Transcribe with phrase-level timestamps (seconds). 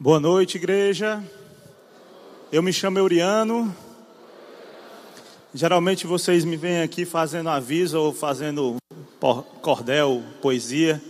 [0.00, 1.20] Boa noite, igreja.
[2.52, 3.74] Eu me chamo Euriano.
[5.52, 8.76] Geralmente vocês me vêm aqui fazendo aviso ou fazendo
[9.60, 11.02] cordel, poesia.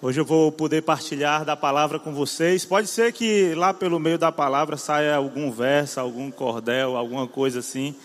[0.00, 2.64] Hoje eu vou poder partilhar da palavra com vocês.
[2.64, 7.58] Pode ser que lá pelo meio da palavra saia algum verso, algum cordel, alguma coisa
[7.58, 7.96] assim.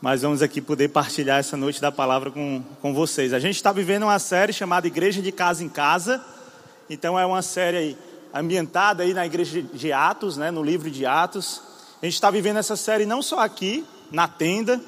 [0.00, 3.32] Mas vamos aqui poder partilhar essa noite da palavra com, com vocês.
[3.32, 6.24] A gente está vivendo uma série chamada Igreja de Casa em Casa.
[6.88, 7.98] Então é uma série aí
[8.34, 11.62] ambientada aí na igreja de Atos, né, no livro de Atos.
[12.02, 14.80] A gente está vivendo essa série não só aqui, na tenda,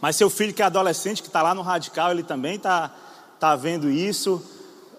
[0.00, 2.94] mas seu filho que é adolescente, que está lá no Radical, ele também está
[3.40, 4.42] tá vendo isso.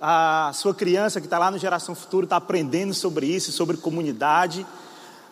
[0.01, 4.65] A sua criança que está lá no Geração Futuro está aprendendo sobre isso, sobre comunidade.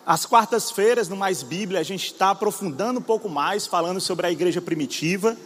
[0.06, 4.30] Às quartas-feiras, no Mais Bíblia, a gente está aprofundando um pouco mais, falando sobre a
[4.30, 5.36] igreja primitiva,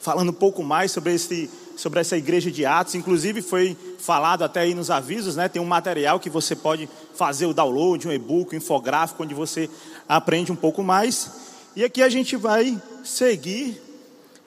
[0.00, 2.94] falando um pouco mais sobre esse sobre essa igreja de Atos.
[2.94, 5.48] Inclusive foi falado até aí nos avisos, né?
[5.48, 9.70] Tem um material que você pode fazer o download, um e-book, um infográfico, onde você
[10.08, 11.30] aprende um pouco mais.
[11.76, 13.80] E aqui a gente vai seguir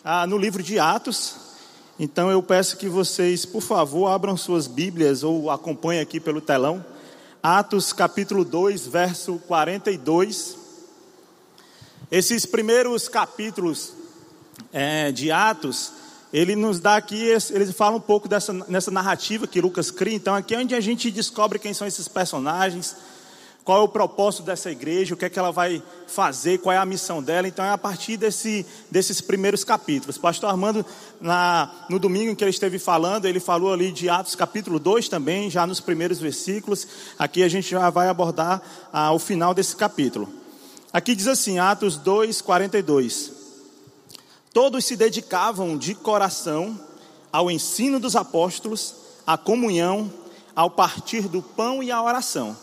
[0.03, 1.35] ah, no livro de Atos.
[1.99, 6.83] Então eu peço que vocês, por favor, abram suas Bíblias ou acompanhem aqui pelo telão.
[7.43, 10.57] Atos capítulo 2, verso 42.
[12.11, 13.93] Esses primeiros capítulos
[14.73, 15.91] é, de Atos,
[16.31, 20.15] ele nos dá aqui, ele fala um pouco dessa nessa narrativa que Lucas cria.
[20.15, 22.95] Então, aqui é onde a gente descobre quem são esses personagens,
[23.63, 26.77] qual é o propósito dessa igreja, o que é que ela vai fazer, qual é
[26.77, 27.47] a missão dela.
[27.47, 30.19] Então, é a partir desse, desses primeiros capítulos.
[30.19, 30.85] Pastor Armando,
[31.19, 35.09] na, no domingo em que ele esteve falando, ele falou ali de Atos capítulo 2
[35.09, 36.87] também, já nos primeiros versículos.
[37.17, 38.61] Aqui a gente já vai abordar
[38.93, 40.29] ah, o final desse capítulo.
[40.93, 43.38] Aqui diz assim, Atos 2, 42.
[44.53, 46.79] Todos se dedicavam de coração
[47.31, 50.11] ao ensino dos apóstolos, à comunhão,
[50.55, 52.57] ao partir do pão e à oração.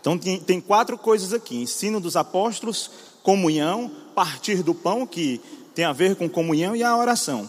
[0.00, 2.90] Então tem, tem, quatro coisas aqui: ensino dos apóstolos,
[3.22, 5.40] comunhão, partir do pão, que
[5.74, 7.48] tem a ver com comunhão, e a oração.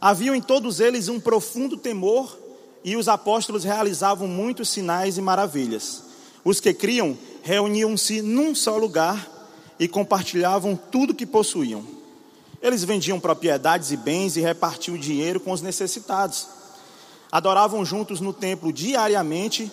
[0.00, 2.36] Havia em todos eles um profundo temor,
[2.82, 6.02] e os apóstolos realizavam muitos sinais e maravilhas.
[6.44, 9.28] Os que criam reuniam-se num só lugar
[9.78, 11.99] e compartilhavam tudo que possuíam.
[12.62, 16.46] Eles vendiam propriedades e bens e repartiam o dinheiro com os necessitados.
[17.32, 19.70] Adoravam juntos no templo diariamente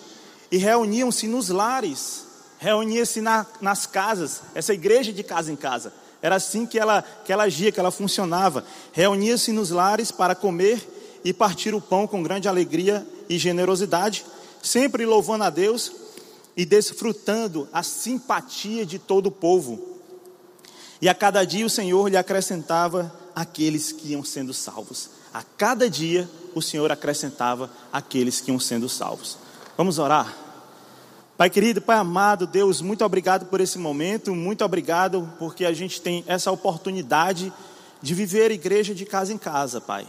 [0.50, 2.24] e reuniam-se nos lares,
[2.58, 5.92] reuniam-se na, nas casas, essa igreja de casa em casa.
[6.22, 8.64] Era assim que ela, que ela agia, que ela funcionava.
[8.92, 10.80] Reunia-se nos lares para comer
[11.24, 14.24] e partir o pão com grande alegria e generosidade,
[14.62, 15.92] sempre louvando a Deus
[16.56, 19.97] e desfrutando a simpatia de todo o povo.
[21.00, 25.10] E a cada dia o Senhor lhe acrescentava aqueles que iam sendo salvos.
[25.32, 29.38] A cada dia o Senhor acrescentava aqueles que iam sendo salvos.
[29.76, 30.36] Vamos orar?
[31.36, 36.00] Pai querido, Pai amado, Deus, muito obrigado por esse momento, muito obrigado porque a gente
[36.00, 37.52] tem essa oportunidade
[38.02, 40.04] de viver a igreja de casa em casa, Pai.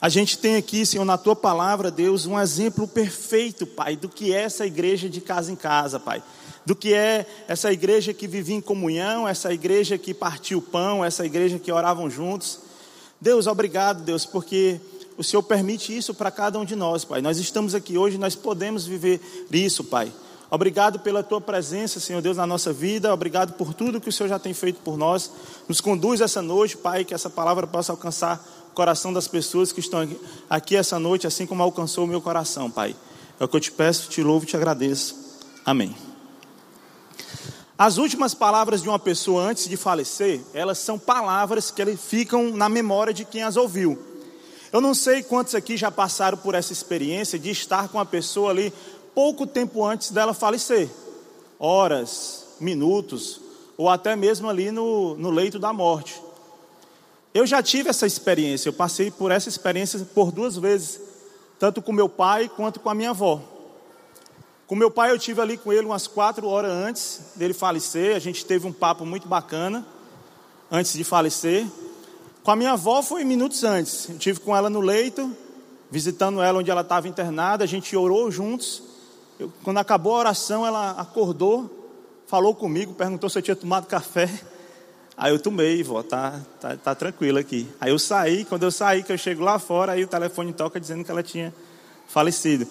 [0.00, 4.32] A gente tem aqui, Senhor, na tua palavra, Deus, um exemplo perfeito, Pai, do que
[4.32, 6.22] é essa igreja de casa em casa, Pai
[6.66, 11.04] do que é essa igreja que vivia em comunhão, essa igreja que partiu o pão,
[11.04, 12.58] essa igreja que oravam juntos.
[13.20, 14.80] Deus, obrigado, Deus, porque
[15.16, 17.22] o Senhor permite isso para cada um de nós, Pai.
[17.22, 20.12] Nós estamos aqui hoje, nós podemos viver isso, Pai.
[20.50, 23.14] Obrigado pela tua presença, Senhor Deus, na nossa vida.
[23.14, 25.30] Obrigado por tudo que o Senhor já tem feito por nós.
[25.68, 29.80] Nos conduz essa noite, Pai, que essa palavra possa alcançar o coração das pessoas que
[29.80, 30.08] estão
[30.50, 32.94] aqui essa noite, assim como alcançou o meu coração, Pai.
[33.38, 35.14] É o que eu te peço, te louvo e te agradeço.
[35.64, 36.05] Amém.
[37.78, 42.70] As últimas palavras de uma pessoa antes de falecer, elas são palavras que ficam na
[42.70, 43.98] memória de quem as ouviu.
[44.72, 48.50] Eu não sei quantos aqui já passaram por essa experiência de estar com a pessoa
[48.50, 48.72] ali
[49.14, 50.88] pouco tempo antes dela falecer
[51.58, 53.40] horas, minutos,
[53.76, 56.20] ou até mesmo ali no, no leito da morte.
[57.34, 61.00] Eu já tive essa experiência, eu passei por essa experiência por duas vezes,
[61.58, 63.55] tanto com meu pai quanto com a minha avó.
[64.66, 68.16] Com meu pai, eu tive ali com ele umas quatro horas antes dele falecer.
[68.16, 69.86] A gente teve um papo muito bacana
[70.68, 71.64] antes de falecer.
[72.42, 74.08] Com a minha avó foi minutos antes.
[74.08, 75.32] Eu tive com ela no leito,
[75.88, 77.62] visitando ela onde ela estava internada.
[77.62, 78.82] A gente orou juntos.
[79.38, 81.92] Eu, quando acabou a oração, ela acordou,
[82.26, 84.28] falou comigo, perguntou se eu tinha tomado café.
[85.16, 87.68] Aí eu tomei, vó, tá, tá, tá tranquilo aqui.
[87.80, 90.78] Aí eu saí, quando eu saí, que eu chego lá fora, aí o telefone toca
[90.78, 91.54] dizendo que ela tinha
[92.06, 92.68] falecido.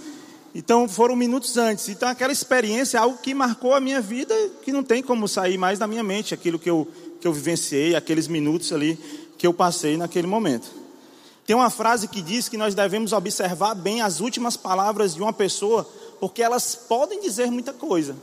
[0.58, 1.90] Então foram minutos antes.
[1.90, 5.58] Então aquela experiência é algo que marcou a minha vida, que não tem como sair
[5.58, 6.88] mais da minha mente, aquilo que eu,
[7.20, 8.98] que eu vivenciei, aqueles minutos ali
[9.38, 10.72] que eu passei naquele momento.
[11.46, 15.34] Tem uma frase que diz que nós devemos observar bem as últimas palavras de uma
[15.34, 15.86] pessoa
[16.22, 18.16] porque elas podem dizer muita coisa.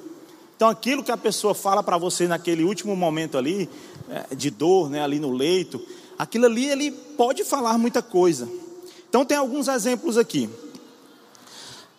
[0.57, 3.69] Então, aquilo que a pessoa fala para você naquele último momento ali,
[4.09, 5.81] é, de dor, né, ali no leito,
[6.19, 8.49] aquilo ali ele pode falar muita coisa.
[9.09, 10.49] Então, tem alguns exemplos aqui.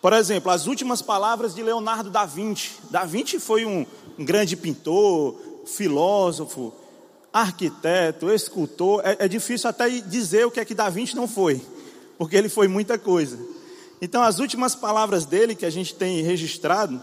[0.04, 2.72] Por exemplo, as últimas palavras de Leonardo da Vinci.
[2.90, 3.86] Da Vinci foi um,
[4.18, 5.34] grande pintor,
[5.64, 6.74] filósofo,
[7.32, 9.00] arquiteto, escultor.
[9.02, 11.64] É, é difícil até dizer o que é que da Vinci não foi,
[12.18, 13.38] porque ele foi muita coisa.
[13.98, 17.02] Então, as últimas palavras dele que a gente tem registrado,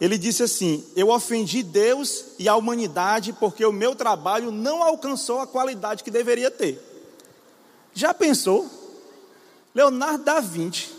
[0.00, 5.40] ele disse assim: Eu ofendi Deus e a humanidade porque o meu trabalho não alcançou
[5.40, 6.80] a qualidade que deveria ter.
[7.92, 8.70] Já pensou?
[9.74, 10.95] Leonardo da Vinci,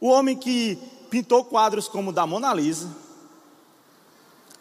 [0.00, 0.78] o homem que
[1.10, 2.88] pintou quadros como o da Mona Lisa,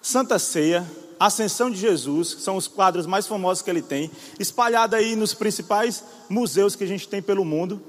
[0.01, 0.89] Santa Ceia,
[1.19, 5.33] Ascensão de Jesus, que são os quadros mais famosos que ele tem, espalhado aí nos
[5.33, 7.81] principais museus que a gente tem pelo mundo.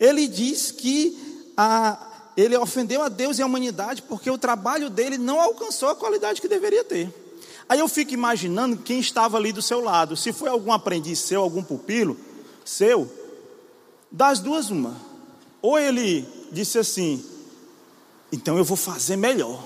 [0.00, 1.16] Ele diz que
[1.56, 5.94] a, ele ofendeu a Deus e a humanidade porque o trabalho dele não alcançou a
[5.94, 7.12] qualidade que deveria ter.
[7.68, 11.42] Aí eu fico imaginando quem estava ali do seu lado, se foi algum aprendiz seu,
[11.42, 12.16] algum pupilo
[12.64, 13.10] seu,
[14.10, 14.96] das duas uma.
[15.60, 17.24] Ou ele disse assim:
[18.30, 19.64] "Então eu vou fazer melhor.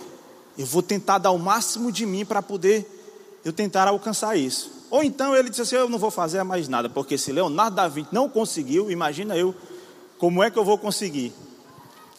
[0.57, 4.71] Eu vou tentar dar o máximo de mim para poder eu tentar alcançar isso".
[4.91, 7.89] Ou então ele disse assim: "Eu não vou fazer mais nada, porque se Leonardo da
[7.89, 9.55] Vinci não conseguiu, imagina eu
[10.19, 11.35] como é que eu vou conseguir?"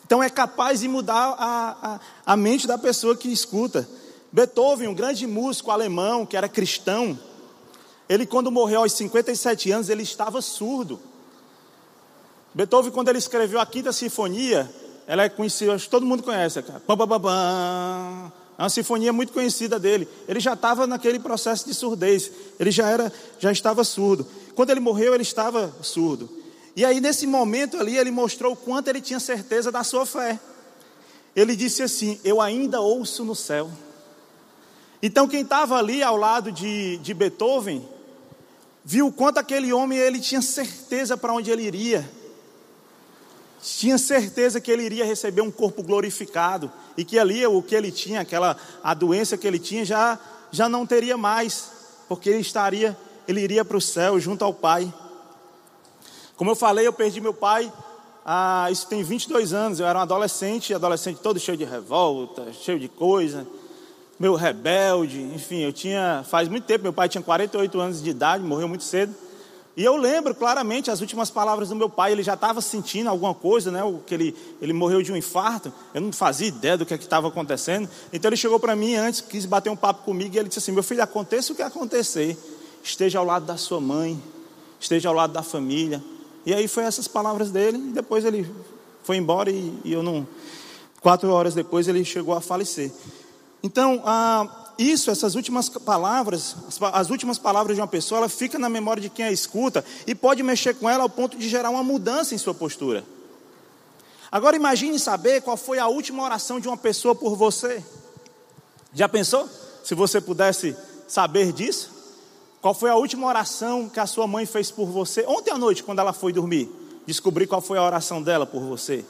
[0.06, 2.00] Então é capaz de mudar a, a,
[2.34, 3.88] a mente da pessoa que escuta.
[4.31, 7.18] Beethoven, um grande músico alemão que era cristão,
[8.08, 11.00] ele quando morreu aos 57 anos, ele estava surdo.
[12.57, 14.68] Beethoven, quando ele escreveu a Quinta Sinfonia,
[15.06, 16.81] ela é conhecida, acho que todo mundo conhece, cara.
[16.88, 20.07] Bam, bam, bam, é uma sinfonia muito conhecida dele.
[20.27, 22.31] Ele já estava naquele processo de surdez.
[22.59, 24.25] Ele já era, já estava surdo.
[24.56, 26.27] Quando ele morreu, ele estava surdo.
[26.75, 30.39] E aí, nesse momento ali, ele mostrou o quanto ele tinha certeza da sua fé.
[31.36, 33.69] Ele disse assim: Eu ainda ouço no céu.
[35.03, 37.88] Então, quem estava ali ao lado de, de Beethoven,
[38.83, 42.17] viu o quanto aquele homem ele tinha certeza para onde ele iria.
[43.62, 47.92] Tinha certeza que ele iria receber um corpo glorificado e que ali o que ele
[47.92, 50.19] tinha, aquela a doença que ele tinha já
[50.51, 51.71] já não teria mais,
[52.07, 54.92] porque ele estaria, ele iria para o céu junto ao Pai.
[56.36, 57.71] Como eu falei, eu perdi meu pai,
[58.24, 62.80] ah, isso tem 22 anos, eu era um adolescente, adolescente todo cheio de revolta, cheio
[62.80, 63.48] de coisa,
[64.19, 68.44] meu rebelde, enfim, eu tinha, faz muito tempo, meu pai tinha 48 anos de idade,
[68.44, 69.15] morreu muito cedo,
[69.77, 73.35] e eu lembro claramente as últimas palavras do meu pai, ele já estava sentindo alguma
[73.35, 76.95] coisa, né, que ele, ele morreu de um infarto, eu não fazia ideia do que
[76.95, 80.39] é estava acontecendo, então ele chegou para mim antes, quis bater um papo comigo, e
[80.39, 82.35] ele disse assim, meu filho, aconteça o que acontecer,
[82.83, 84.19] esteja ao lado da sua mãe,
[84.79, 86.03] esteja ao lado da família,
[86.44, 88.51] e aí foi essas palavras dele, e depois ele
[89.03, 90.27] foi embora e, e eu não.
[91.01, 92.91] Quatro horas depois ele chegou a falecer.
[93.62, 96.56] Então, ah, isso, essas últimas palavras,
[96.94, 100.13] as últimas palavras de uma pessoa, ela fica na memória de quem a escuta e
[100.13, 103.03] pode mexer com ela ao ponto de gerar uma mudança em sua postura.
[104.31, 107.83] Agora imagine saber qual foi a última oração de uma pessoa por você.
[108.94, 109.50] Já pensou?
[109.83, 110.75] Se você pudesse
[111.07, 111.91] saber disso?
[112.62, 115.24] Qual foi a última oração que a sua mãe fez por você?
[115.27, 116.69] Ontem à noite, quando ela foi dormir,
[117.06, 119.06] descobrir qual foi a oração dela por você.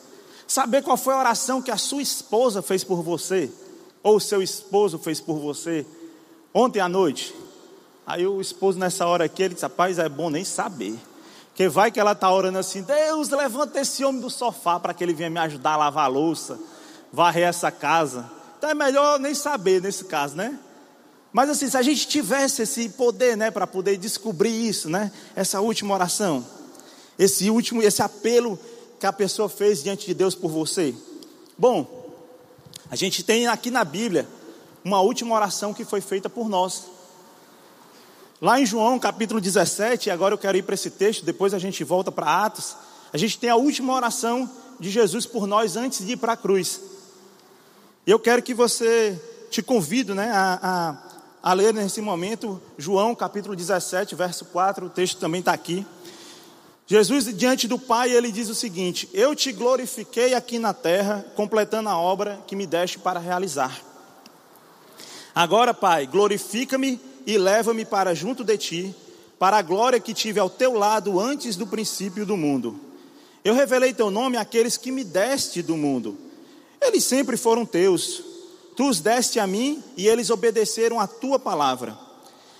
[0.48, 3.52] Saber qual foi a oração que a sua esposa fez por você,
[4.08, 5.86] ou seu esposo fez por você,
[6.54, 7.36] ontem à noite.
[8.06, 10.98] Aí o esposo, nessa hora aqui, ele disse: Rapaz, é bom nem saber.
[11.54, 15.04] Que vai que ela está orando assim: Deus, levanta esse homem do sofá para que
[15.04, 16.58] ele venha me ajudar a lavar a louça,
[17.12, 18.32] varrer essa casa.
[18.58, 20.58] Então é melhor nem saber nesse caso, né?
[21.34, 25.60] Mas assim, se a gente tivesse esse poder, né, para poder descobrir isso, né, essa
[25.60, 26.46] última oração,
[27.20, 28.58] esse último, esse apelo
[29.02, 30.96] que a pessoa fez diante de Deus por você.
[31.58, 31.98] Bom,
[32.90, 34.28] a gente tem aqui na Bíblia
[34.84, 36.86] uma última oração que foi feita por nós.
[38.42, 41.84] Lá em João capítulo 17, agora eu quero ir para esse texto, depois a gente
[41.84, 42.76] volta para Atos.
[43.12, 46.38] A gente tem a última oração de Jesus por nós antes de ir para a
[46.38, 46.80] cruz.
[48.06, 51.08] Eu quero que você, te convido né, a, a
[51.48, 55.86] a ler nesse momento João capítulo 17, verso 4, o texto também está aqui.
[56.88, 61.90] Jesus, diante do Pai, ele diz o seguinte: Eu te glorifiquei aqui na terra, completando
[61.90, 63.82] a obra que me deste para realizar.
[65.36, 68.96] Agora, Pai, glorifica-me e leva-me para junto de ti,
[69.38, 72.80] para a glória que tive ao teu lado antes do princípio do mundo.
[73.44, 76.18] Eu revelei teu nome àqueles que me deste do mundo.
[76.82, 78.24] Eles sempre foram teus
[78.78, 81.98] Tu os deste a mim e eles obedeceram a tua palavra.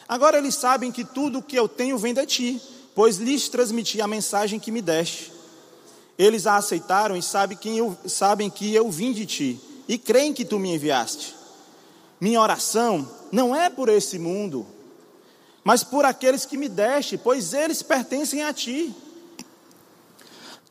[0.10, 2.62] Agora eles sabem que tudo o que eu tenho vem de ti,
[2.98, 5.32] pois lhes transmiti a mensagem que me deste.
[6.18, 10.34] Eles a aceitaram e sabem que eu, sabem que eu vim de ti, e creem
[10.34, 11.36] que tu me enviaste.
[12.20, 14.66] Minha oração não é por esse mundo,
[15.64, 18.92] mas por aqueles que me deste, pois eles pertencem a ti.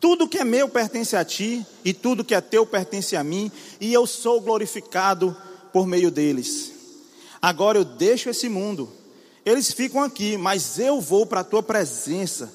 [0.00, 3.52] Tudo que é meu pertence a ti, e tudo que é teu pertence a mim,
[3.80, 5.36] e eu sou glorificado
[5.72, 6.72] por meio deles.
[7.40, 8.92] Agora eu deixo esse mundo,
[9.46, 12.52] eles ficam aqui, mas eu vou para a tua presença.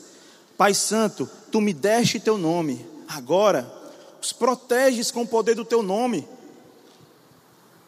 [0.58, 3.80] Pai Santo, tu me deste teu nome, agora
[4.22, 6.28] os proteges com o poder do teu nome.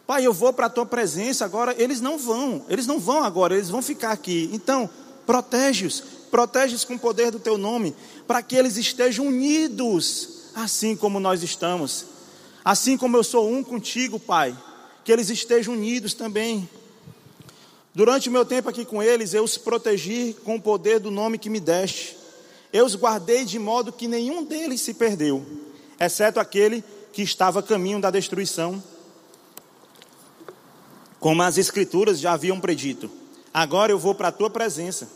[0.07, 3.53] Pai, eu vou para a tua presença, agora eles não vão, eles não vão agora,
[3.53, 4.50] eles vão ficar aqui.
[4.53, 4.89] Então,
[5.25, 7.93] protege-os, protege-os com o poder do teu nome,
[8.25, 12.05] para que eles estejam unidos, assim como nós estamos.
[12.63, 14.57] Assim como eu sou um contigo, Pai,
[15.03, 16.67] que eles estejam unidos também.
[17.95, 21.38] Durante o meu tempo aqui com eles, eu os protegi com o poder do nome
[21.38, 22.17] que me deste.
[22.71, 25.45] Eu os guardei de modo que nenhum deles se perdeu,
[26.00, 28.81] exceto aquele que estava a caminho da destruição.
[31.19, 33.12] Como as Escrituras já haviam predito.
[33.53, 35.07] Agora eu vou para a tua presença.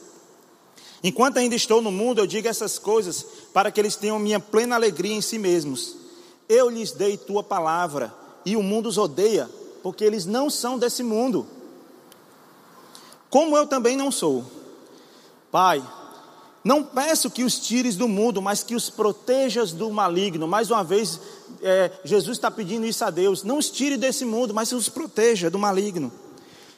[1.03, 4.75] Enquanto ainda estou no mundo, eu digo essas coisas para que eles tenham minha plena
[4.75, 5.95] alegria em si mesmos.
[6.47, 8.13] Eu lhes dei tua palavra,
[8.45, 9.49] e o mundo os odeia,
[9.81, 11.47] porque eles não são desse mundo,
[13.29, 14.45] como eu também não sou.
[15.51, 15.83] Pai,
[16.63, 20.47] não peço que os tires do mundo, mas que os protejas do maligno.
[20.47, 21.19] Mais uma vez,
[21.61, 25.49] é, Jesus está pedindo isso a Deus: não os tire desse mundo, mas os proteja
[25.49, 26.11] do maligno.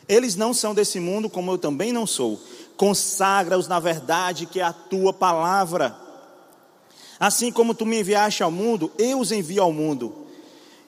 [0.07, 2.39] Eles não são desse mundo, como eu também não sou.
[2.77, 5.95] Consagra-os na verdade, que é a tua palavra.
[7.19, 10.27] Assim como tu me enviaste ao mundo, eu os envio ao mundo.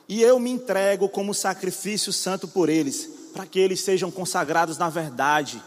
[0.08, 4.90] E eu me entrego como sacrifício santo por eles, para que eles sejam consagrados na
[4.90, 5.62] verdade.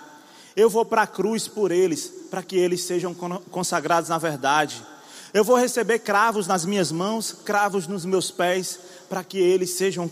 [0.57, 3.15] Eu vou para a cruz por eles, para que eles sejam
[3.51, 4.85] consagrados na verdade.
[5.33, 8.79] Eu vou receber cravos nas minhas mãos, cravos nos meus pés,
[9.09, 10.09] para que eles sejam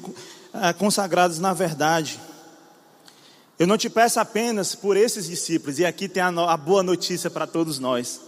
[0.53, 2.19] eh, consagrados na verdade.
[3.57, 7.31] Eu não te peço apenas por esses discípulos, e aqui tem a, a boa notícia
[7.31, 8.21] para todos nós.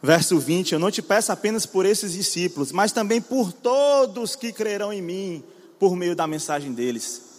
[0.00, 4.52] Verso 20: Eu não te peço apenas por esses discípulos, mas também por todos que
[4.52, 5.44] crerão em mim
[5.80, 7.29] por meio da mensagem deles.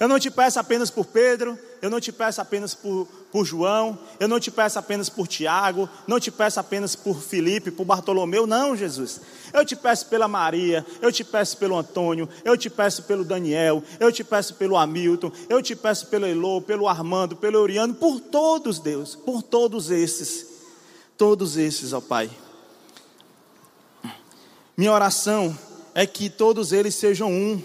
[0.00, 3.98] Eu não te peço apenas por Pedro, eu não te peço apenas por, por João,
[4.18, 8.46] eu não te peço apenas por Tiago, não te peço apenas por Felipe, por Bartolomeu,
[8.46, 9.20] não, Jesus.
[9.52, 13.84] Eu te peço pela Maria, eu te peço pelo Antônio, eu te peço pelo Daniel,
[14.00, 18.20] eu te peço pelo Hamilton, eu te peço pelo Elô, pelo Armando, pelo Euriano, por
[18.20, 20.46] todos, Deus, por todos esses,
[21.18, 22.30] todos esses, ó Pai.
[24.74, 25.54] Minha oração
[25.94, 27.62] é que todos eles sejam um,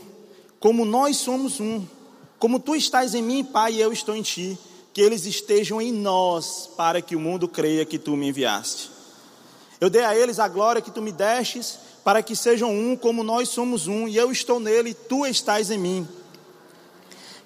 [0.59, 1.94] como nós somos um.
[2.37, 4.57] Como tu estás em mim, Pai, e eu estou em ti,
[4.93, 8.91] que eles estejam em nós, para que o mundo creia que tu me enviaste.
[9.79, 13.23] Eu dei a eles a glória que tu me destes, para que sejam um como
[13.23, 16.07] nós somos um, e eu estou nele, e tu estás em mim.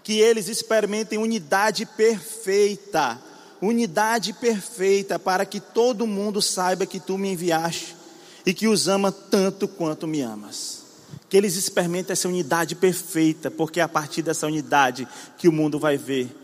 [0.04, 3.22] Que eles experimentem unidade perfeita,
[3.62, 7.96] unidade perfeita, para que todo mundo saiba que tu me enviaste
[8.46, 10.79] e que os ama tanto quanto me amas
[11.30, 15.08] que eles experimentem essa unidade perfeita, porque é a partir dessa unidade
[15.38, 16.36] que o mundo vai ver,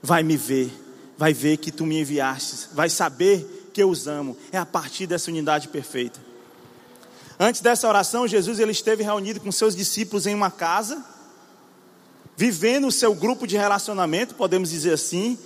[0.00, 0.72] vai me ver,
[1.18, 4.36] vai ver que tu me enviaste, vai saber que eu os amo.
[4.52, 6.20] É a partir dessa unidade perfeita.
[7.38, 11.04] Antes dessa oração, Jesus ele esteve reunido com seus discípulos em uma casa,
[12.36, 15.36] vivendo o seu grupo de relacionamento, podemos dizer assim,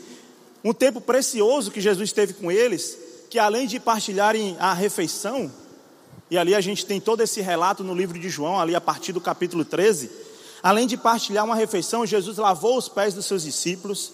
[0.62, 2.98] um tempo precioso que Jesus teve com eles,
[3.30, 5.50] que além de partilharem a refeição,
[6.32, 9.12] e ali a gente tem todo esse relato no livro de João, ali a partir
[9.12, 10.10] do capítulo 13.
[10.62, 14.12] Além de partilhar uma refeição, Jesus lavou os pés dos seus discípulos.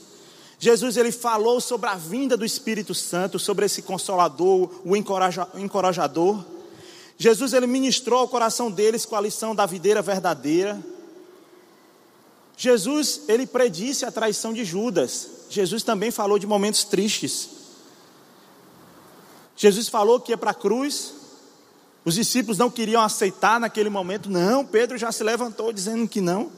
[0.59, 6.45] Jesus ele falou sobre a vinda do Espírito Santo, sobre esse consolador, o encorajador.
[7.17, 10.77] Jesus ele ministrou ao coração deles com a lição da videira verdadeira.
[12.57, 15.29] Jesus ele predisse a traição de Judas.
[15.49, 17.49] Jesus também falou de momentos tristes.
[19.57, 21.18] Jesus falou que ia para a cruz,
[22.05, 24.65] os discípulos não queriam aceitar naquele momento, não.
[24.65, 26.51] Pedro já se levantou dizendo que não.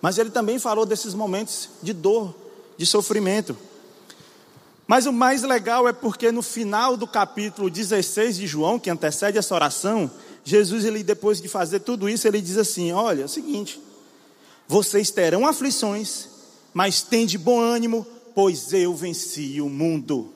[0.00, 2.34] Mas ele também falou desses momentos de dor,
[2.76, 3.56] de sofrimento.
[4.86, 9.38] Mas o mais legal é porque no final do capítulo 16 de João, que antecede
[9.38, 10.10] essa oração,
[10.44, 13.80] Jesus, ele, depois de fazer tudo isso, ele diz assim: Olha, é o seguinte,
[14.66, 16.28] vocês terão aflições,
[16.74, 20.32] mas de bom ânimo, pois eu venci o mundo.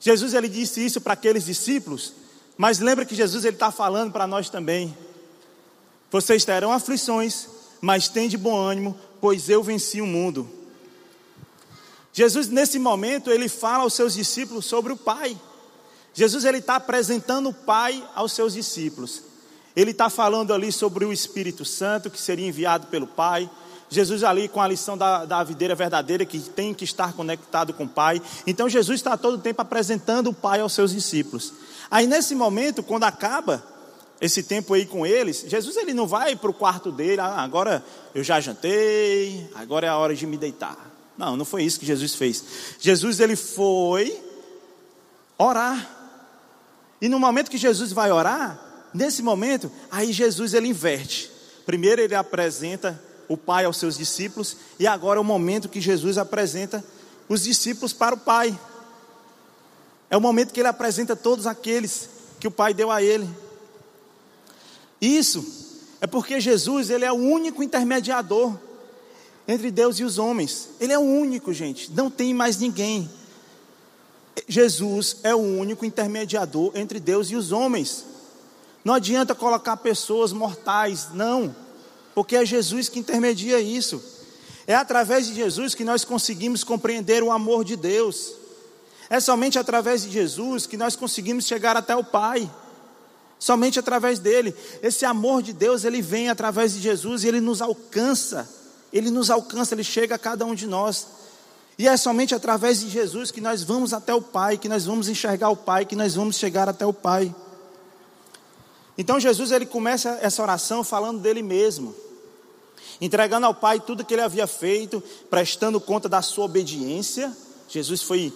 [0.00, 2.14] Jesus ele disse isso para aqueles discípulos
[2.58, 4.94] mas lembra que Jesus ele está falando para nós também.
[6.10, 7.46] Vocês terão aflições,
[7.80, 10.50] mas tem de bom ânimo, pois eu venci o mundo.
[12.12, 15.38] Jesus nesse momento ele fala aos seus discípulos sobre o Pai.
[16.12, 19.22] Jesus ele está apresentando o Pai aos seus discípulos.
[19.76, 23.48] Ele está falando ali sobre o Espírito Santo que seria enviado pelo Pai.
[23.88, 27.84] Jesus ali com a lição da, da videira verdadeira que tem que estar conectado com
[27.84, 28.20] o Pai.
[28.44, 31.52] Então Jesus está todo o tempo apresentando o Pai aos seus discípulos.
[31.90, 33.64] Aí nesse momento, quando acaba
[34.20, 37.84] esse tempo aí com eles, Jesus ele não vai para o quarto dele, ah, agora
[38.14, 40.76] eu já jantei, agora é a hora de me deitar.
[41.16, 42.44] Não, não foi isso que Jesus fez.
[42.78, 44.20] Jesus ele foi
[45.36, 45.96] orar.
[47.00, 51.30] E no momento que Jesus vai orar, nesse momento, aí Jesus ele inverte.
[51.64, 56.18] Primeiro ele apresenta o Pai aos seus discípulos, e agora é o momento que Jesus
[56.18, 56.82] apresenta
[57.28, 58.58] os discípulos para o Pai.
[60.10, 62.08] É o momento que ele apresenta todos aqueles
[62.40, 63.28] que o Pai deu a ele.
[65.00, 65.44] Isso
[66.00, 68.56] é porque Jesus, ele é o único intermediador
[69.46, 70.68] entre Deus e os homens.
[70.80, 73.10] Ele é o único, gente, não tem mais ninguém.
[74.46, 78.04] Jesus é o único intermediador entre Deus e os homens.
[78.84, 81.54] Não adianta colocar pessoas mortais, não,
[82.14, 84.02] porque é Jesus que intermedia isso.
[84.66, 88.34] É através de Jesus que nós conseguimos compreender o amor de Deus.
[89.10, 92.50] É somente através de Jesus que nós conseguimos chegar até o Pai.
[93.38, 94.54] Somente através dele.
[94.82, 98.48] Esse amor de Deus, ele vem através de Jesus e ele nos alcança.
[98.92, 101.06] Ele nos alcança, ele chega a cada um de nós.
[101.78, 105.08] E é somente através de Jesus que nós vamos até o Pai, que nós vamos
[105.08, 107.32] enxergar o Pai, que nós vamos chegar até o Pai.
[108.96, 111.94] Então Jesus ele começa essa oração falando dele mesmo,
[113.00, 115.00] entregando ao Pai tudo que ele havia feito,
[115.30, 117.32] prestando conta da sua obediência.
[117.68, 118.32] Jesus foi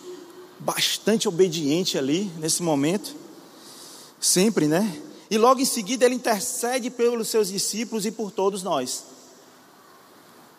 [0.65, 3.15] bastante obediente ali nesse momento,
[4.21, 5.01] sempre, né?
[5.31, 9.05] E logo em seguida ele intercede pelos seus discípulos e por todos nós,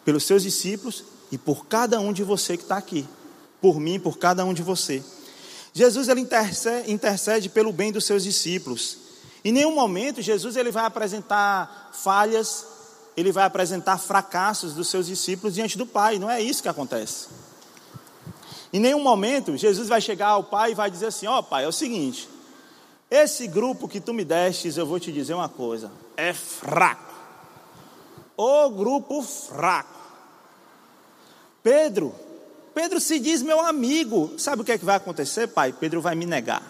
[0.03, 3.07] pelos seus discípulos e por cada um de você que está aqui,
[3.61, 5.01] por mim, por cada um de você.
[5.73, 8.97] Jesus ele intercede, intercede pelo bem dos seus discípulos.
[9.43, 12.65] Em nenhum momento Jesus ele vai apresentar falhas,
[13.15, 16.19] ele vai apresentar fracassos dos seus discípulos diante do Pai.
[16.19, 17.27] Não é isso que acontece.
[18.73, 21.63] Em nenhum momento Jesus vai chegar ao Pai e vai dizer assim: Ó oh, Pai,
[21.63, 22.27] é o seguinte,
[23.09, 27.13] esse grupo que tu me destes, eu vou te dizer uma coisa, é fraco.
[28.35, 30.01] O grupo fraco.
[31.61, 32.13] Pedro,
[32.73, 34.33] Pedro se diz meu amigo.
[34.39, 35.71] Sabe o que é que vai acontecer, pai?
[35.71, 36.63] Pedro vai me negar.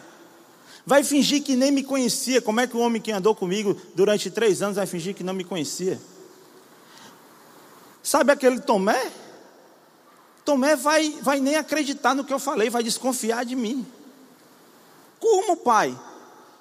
[0.86, 2.42] Vai fingir que nem me conhecia.
[2.42, 5.34] Como é que o homem que andou comigo durante três anos vai fingir que não
[5.34, 6.00] me conhecia?
[8.04, 9.12] Sabe aquele Tomé?
[10.46, 13.86] Tomé vai, vai nem acreditar no que eu falei, vai desconfiar de mim.
[15.20, 15.98] Como, pai?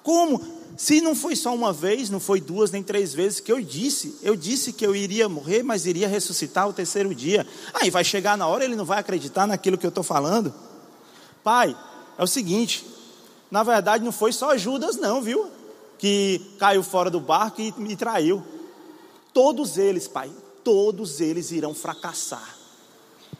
[0.01, 0.41] Como?
[0.77, 4.17] Se não foi só uma vez, não foi duas nem três vezes que eu disse,
[4.23, 7.45] eu disse que eu iria morrer, mas iria ressuscitar o terceiro dia.
[7.73, 10.53] Aí vai chegar na hora, ele não vai acreditar naquilo que eu estou falando.
[11.43, 11.77] Pai,
[12.17, 12.85] é o seguinte,
[13.51, 15.47] na verdade, não foi só Judas, não, viu?
[15.99, 18.43] Que caiu fora do barco e me traiu.
[19.31, 20.31] Todos eles, pai,
[20.63, 22.62] todos eles irão fracassar.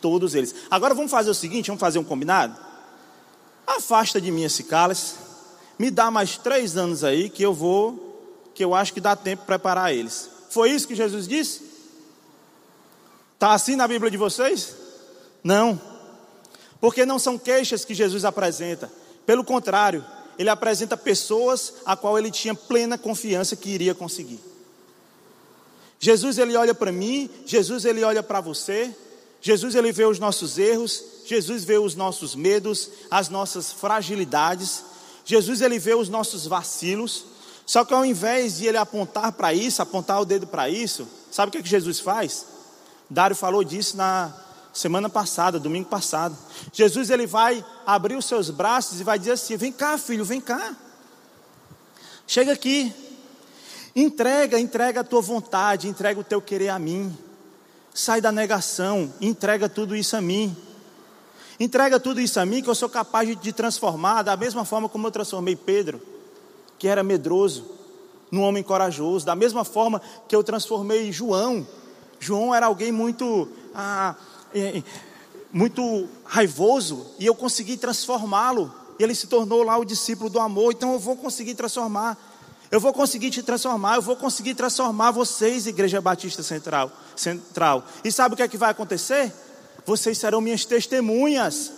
[0.03, 0.53] Todos eles.
[0.69, 2.59] Agora vamos fazer o seguinte: vamos fazer um combinado?
[3.65, 5.15] Afasta de mim esse cálice.
[5.79, 9.45] Me dá mais três anos aí que eu vou, que eu acho que dá tempo
[9.45, 10.29] para preparar eles.
[10.49, 11.61] Foi isso que Jesus disse?
[13.35, 14.75] Está assim na Bíblia de vocês?
[15.41, 15.79] Não.
[16.81, 18.91] Porque não são queixas que Jesus apresenta.
[19.25, 20.05] Pelo contrário,
[20.37, 24.41] ele apresenta pessoas a qual ele tinha plena confiança que iria conseguir.
[25.97, 28.93] Jesus ele olha para mim, Jesus ele olha para você,
[29.43, 34.85] Jesus ele vê os nossos erros, Jesus vê os nossos medos, as nossas fragilidades,
[35.25, 37.25] Jesus ele vê os nossos vacilos.
[37.65, 41.49] Só que ao invés de ele apontar para isso, apontar o dedo para isso, sabe
[41.49, 42.45] o que, é que Jesus faz?
[43.09, 44.33] Dário falou disso na,
[44.73, 46.37] semana passada, domingo passado.
[46.71, 50.39] Jesus ele vai abrir os seus braços e vai dizer assim: "Vem cá, filho, vem
[50.41, 50.75] cá.
[52.25, 52.93] Chega aqui.
[53.95, 57.15] Entrega, entrega a tua vontade, entrega o teu querer a mim.
[57.93, 60.55] Sai da negação, entrega tudo isso a mim.
[61.59, 64.89] Entrega tudo isso a mim que eu sou capaz de te transformar da mesma forma
[64.89, 66.01] como eu transformei Pedro,
[66.79, 67.65] que era medroso,
[68.31, 71.67] num homem corajoso, da mesma forma que eu transformei João.
[72.19, 74.15] João era alguém muito ah,
[75.51, 78.73] muito raivoso e eu consegui transformá-lo.
[78.97, 80.73] E ele se tornou lá o discípulo do amor.
[80.73, 82.17] Então eu vou conseguir transformar.
[82.73, 83.97] Eu vou conseguir te transformar.
[83.97, 86.91] Eu vou conseguir transformar vocês, Igreja Batista Central.
[87.15, 87.85] Central.
[88.03, 89.31] E sabe o que é que vai acontecer?
[89.85, 91.71] Vocês serão minhas testemunhas.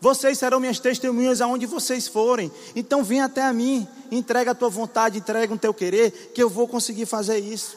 [0.00, 2.52] Vocês serão minhas testemunhas aonde vocês forem.
[2.76, 6.48] Então vem até a mim, entrega a tua vontade, entrega o teu querer, que eu
[6.48, 7.76] vou conseguir fazer isso.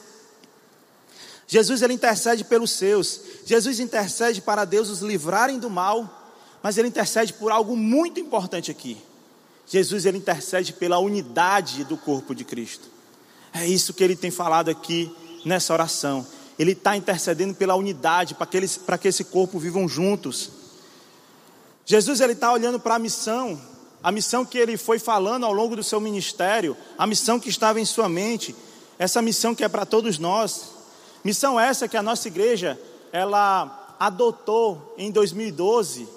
[1.47, 3.21] Jesus ele intercede pelos seus.
[3.43, 6.29] Jesus intercede para Deus os livrarem do mal,
[6.61, 9.01] mas ele intercede por algo muito importante aqui.
[9.67, 12.87] Jesus ele intercede pela unidade do corpo de Cristo.
[13.53, 15.11] É isso que ele tem falado aqui
[15.43, 16.25] nessa oração.
[16.57, 20.51] Ele está intercedendo pela unidade, para que, eles, que esse corpo vivam juntos.
[21.85, 23.59] Jesus ele está olhando para a missão,
[24.01, 27.79] a missão que ele foi falando ao longo do seu ministério, a missão que estava
[27.79, 28.55] em sua mente,
[28.99, 30.71] essa missão que é para todos nós.
[31.23, 32.79] Missão essa que a nossa igreja
[33.11, 36.07] ela adotou em 2012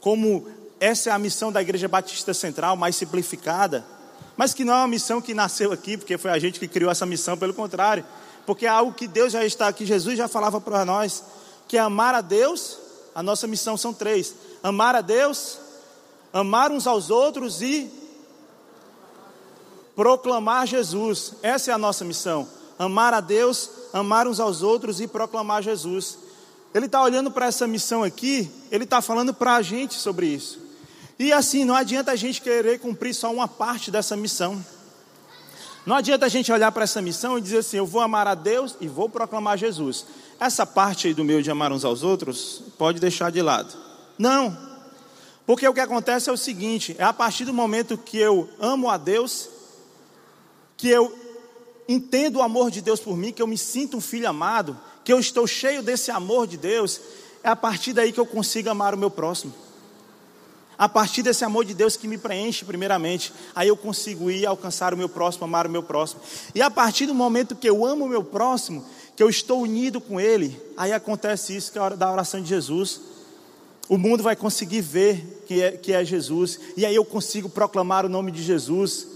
[0.00, 0.46] como
[0.80, 3.84] essa é a missão da Igreja Batista Central, mais simplificada,
[4.34, 6.90] mas que não é uma missão que nasceu aqui, porque foi a gente que criou
[6.90, 8.02] essa missão, pelo contrário,
[8.46, 11.22] porque é algo que Deus já está aqui, Jesus já falava para nós,
[11.68, 12.78] que é amar a Deus,
[13.14, 15.58] a nossa missão são três: amar a Deus,
[16.32, 17.90] amar uns aos outros e
[19.94, 21.34] proclamar Jesus.
[21.42, 26.16] Essa é a nossa missão: amar a Deus, amar uns aos outros e proclamar Jesus.
[26.72, 30.69] Ele está olhando para essa missão aqui, ele está falando para a gente sobre isso.
[31.20, 34.64] E assim, não adianta a gente querer cumprir só uma parte dessa missão.
[35.84, 38.34] Não adianta a gente olhar para essa missão e dizer assim: eu vou amar a
[38.34, 40.06] Deus e vou proclamar Jesus.
[40.40, 43.76] Essa parte aí do meu de amar uns aos outros, pode deixar de lado.
[44.18, 44.56] Não,
[45.44, 48.88] porque o que acontece é o seguinte: é a partir do momento que eu amo
[48.88, 49.50] a Deus,
[50.74, 51.14] que eu
[51.86, 55.12] entendo o amor de Deus por mim, que eu me sinto um filho amado, que
[55.12, 56.98] eu estou cheio desse amor de Deus,
[57.44, 59.52] é a partir daí que eu consigo amar o meu próximo.
[60.80, 64.94] A partir desse amor de Deus que me preenche, primeiramente, aí eu consigo ir alcançar
[64.94, 66.22] o meu próximo, amar o meu próximo.
[66.54, 68.82] E a partir do momento que eu amo o meu próximo,
[69.14, 72.40] que eu estou unido com ele, aí acontece isso que é a hora da oração
[72.40, 72.98] de Jesus.
[73.90, 78.06] O mundo vai conseguir ver que é, que é Jesus, e aí eu consigo proclamar
[78.06, 79.06] o nome de Jesus.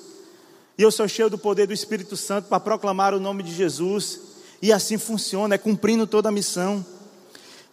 [0.76, 4.20] E eu sou cheio do poder do Espírito Santo para proclamar o nome de Jesus.
[4.60, 6.84] E assim funciona, é cumprindo toda a missão.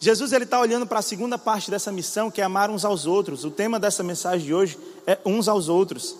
[0.03, 3.05] Jesus ele está olhando para a segunda parte dessa missão, que é amar uns aos
[3.05, 3.45] outros.
[3.45, 6.15] O tema dessa mensagem de hoje é uns aos outros.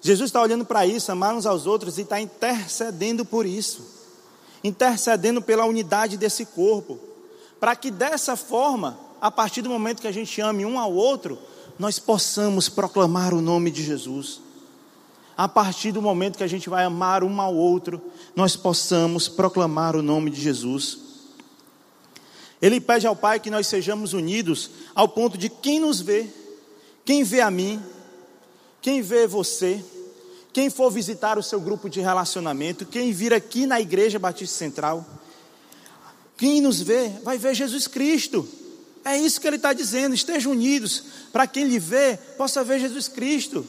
[0.00, 3.86] Jesus está olhando para isso, amar uns aos outros, e está intercedendo por isso,
[4.64, 6.98] intercedendo pela unidade desse corpo,
[7.60, 11.38] para que dessa forma, a partir do momento que a gente ame um ao outro,
[11.78, 14.40] nós possamos proclamar o nome de Jesus.
[15.36, 18.02] A partir do momento que a gente vai amar um ao outro,
[18.34, 21.09] nós possamos proclamar o nome de Jesus.
[22.60, 26.26] Ele pede ao Pai que nós sejamos unidos ao ponto de quem nos vê,
[27.04, 27.82] quem vê a mim,
[28.82, 29.82] quem vê você,
[30.52, 35.06] quem for visitar o seu grupo de relacionamento, quem vir aqui na Igreja Batista Central,
[36.36, 38.48] quem nos vê, vai ver Jesus Cristo.
[39.04, 40.14] É isso que ele está dizendo.
[40.14, 43.66] Estejam unidos para quem lhe vê possa ver Jesus Cristo.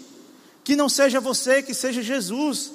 [0.64, 2.72] Que não seja você, que seja Jesus.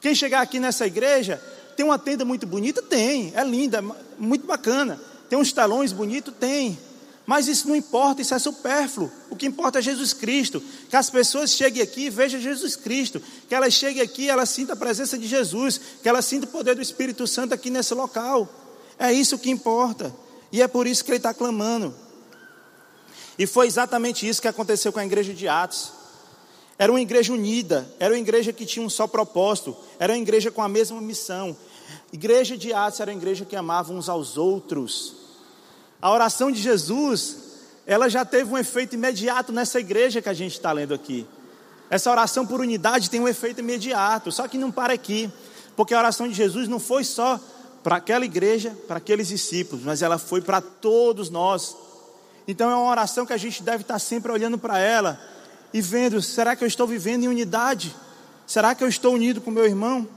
[0.00, 1.42] Quem chegar aqui nessa igreja
[1.76, 2.82] tem uma tenda muito bonita?
[2.82, 3.82] Tem, é linda,
[4.18, 5.00] muito bacana.
[5.30, 6.34] Tem uns telões bonitos?
[6.38, 6.76] Tem.
[7.24, 9.08] Mas isso não importa, isso é supérfluo.
[9.30, 10.60] O que importa é Jesus Cristo.
[10.88, 13.22] Que as pessoas cheguem aqui e vejam Jesus Cristo.
[13.48, 15.80] Que elas cheguem aqui e elas sintam a presença de Jesus.
[16.02, 18.52] Que elas sintam o poder do Espírito Santo aqui nesse local.
[18.98, 20.12] É isso que importa.
[20.50, 21.94] E é por isso que ele está clamando.
[23.38, 25.92] E foi exatamente isso que aconteceu com a igreja de Atos.
[26.76, 30.50] Era uma igreja unida, era uma igreja que tinha um só propósito, era uma igreja
[30.50, 31.56] com a mesma missão.
[32.12, 35.19] Igreja de Atos era uma igreja que amava uns aos outros.
[36.02, 37.36] A oração de Jesus,
[37.86, 41.26] ela já teve um efeito imediato nessa igreja que a gente está lendo aqui.
[41.90, 45.30] Essa oração por unidade tem um efeito imediato, só que não para aqui,
[45.76, 47.38] porque a oração de Jesus não foi só
[47.82, 51.76] para aquela igreja, para aqueles discípulos, mas ela foi para todos nós.
[52.46, 55.20] Então é uma oração que a gente deve estar sempre olhando para ela
[55.72, 57.94] e vendo: será que eu estou vivendo em unidade?
[58.46, 60.08] Será que eu estou unido com meu irmão?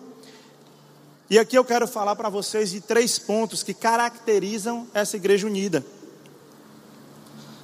[1.30, 5.84] E aqui eu quero falar para vocês de três pontos que caracterizam essa igreja unida.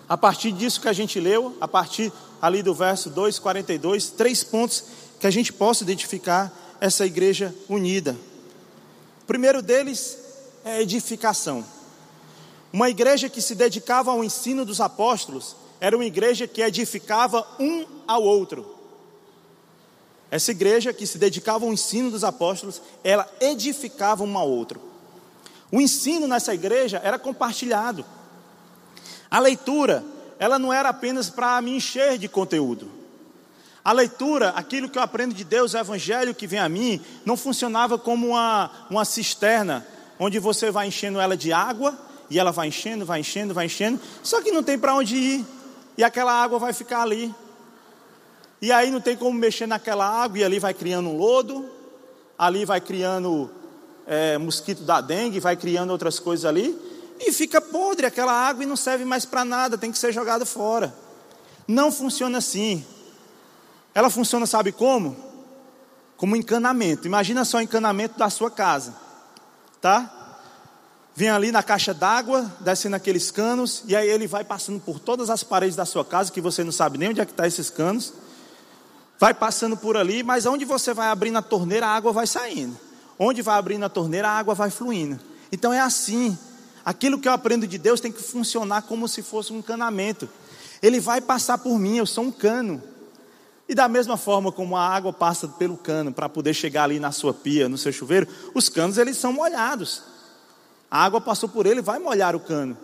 [0.07, 4.43] A partir disso que a gente leu, a partir ali do verso 2, 42, três
[4.43, 4.83] pontos
[5.19, 8.15] que a gente possa identificar essa igreja unida.
[9.21, 10.17] O primeiro deles
[10.63, 11.63] é a edificação.
[12.71, 17.85] Uma igreja que se dedicava ao ensino dos apóstolos era uma igreja que edificava um
[18.07, 18.78] ao outro.
[20.31, 24.79] Essa igreja que se dedicava ao ensino dos apóstolos, ela edificava um ao outro.
[25.71, 28.05] O ensino nessa igreja era compartilhado.
[29.29, 30.03] A leitura,
[30.37, 32.89] ela não era apenas para me encher de conteúdo.
[33.83, 37.37] A leitura, aquilo que eu aprendo de Deus, o evangelho que vem a mim, não
[37.37, 39.85] funcionava como uma, uma cisterna,
[40.19, 41.97] onde você vai enchendo ela de água,
[42.29, 45.45] e ela vai enchendo, vai enchendo, vai enchendo, só que não tem para onde ir,
[45.97, 47.33] e aquela água vai ficar ali.
[48.61, 51.69] E aí não tem como mexer naquela água e ali vai criando um lodo,
[52.37, 53.49] ali vai criando
[54.05, 56.77] é, mosquito da dengue, vai criando outras coisas ali,
[57.19, 60.45] e fica podre aquela água e não serve mais para nada, tem que ser jogada
[60.45, 60.93] fora.
[61.67, 62.85] Não funciona assim.
[63.93, 65.29] Ela funciona, sabe como?
[66.19, 67.07] como encanamento.
[67.07, 68.93] Imagina só o encanamento da sua casa,
[69.81, 70.37] tá?
[71.15, 75.29] Vem ali na caixa d'água, descendo aqueles canos, e aí ele vai passando por todas
[75.29, 77.69] as paredes da sua casa, que você não sabe nem onde é que está esses
[77.69, 78.13] canos.
[79.19, 82.77] Vai passando por ali, mas onde você vai abrindo a torneira, a água vai saindo.
[83.19, 85.19] Onde vai abrindo a torneira, a água vai fluindo.
[85.51, 86.37] Então é assim.
[86.85, 90.29] Aquilo que eu aprendo de Deus tem que funcionar como se fosse um encanamento.
[90.81, 92.81] Ele vai passar por mim, eu sou um cano.
[93.67, 97.11] E da mesma forma como a água passa pelo cano para poder chegar ali na
[97.11, 100.01] sua pia, no seu chuveiro, os canos eles são molhados.
[100.89, 102.75] A água passou por ele, vai molhar o cano.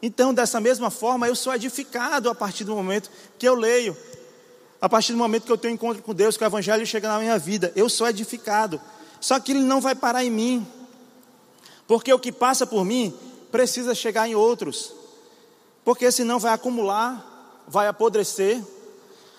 [0.00, 3.96] Então, dessa mesma forma, eu sou edificado a partir do momento que eu leio,
[4.80, 7.18] a partir do momento que eu tenho encontro com Deus, que o Evangelho chega na
[7.18, 8.80] minha vida, eu sou edificado.
[9.20, 10.66] Só que ele não vai parar em mim,
[11.86, 13.12] porque o que passa por mim
[13.50, 14.92] precisa chegar em outros,
[15.84, 18.62] porque senão vai acumular, vai apodrecer.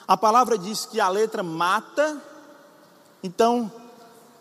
[0.07, 2.21] A palavra diz que a letra mata,
[3.23, 3.71] então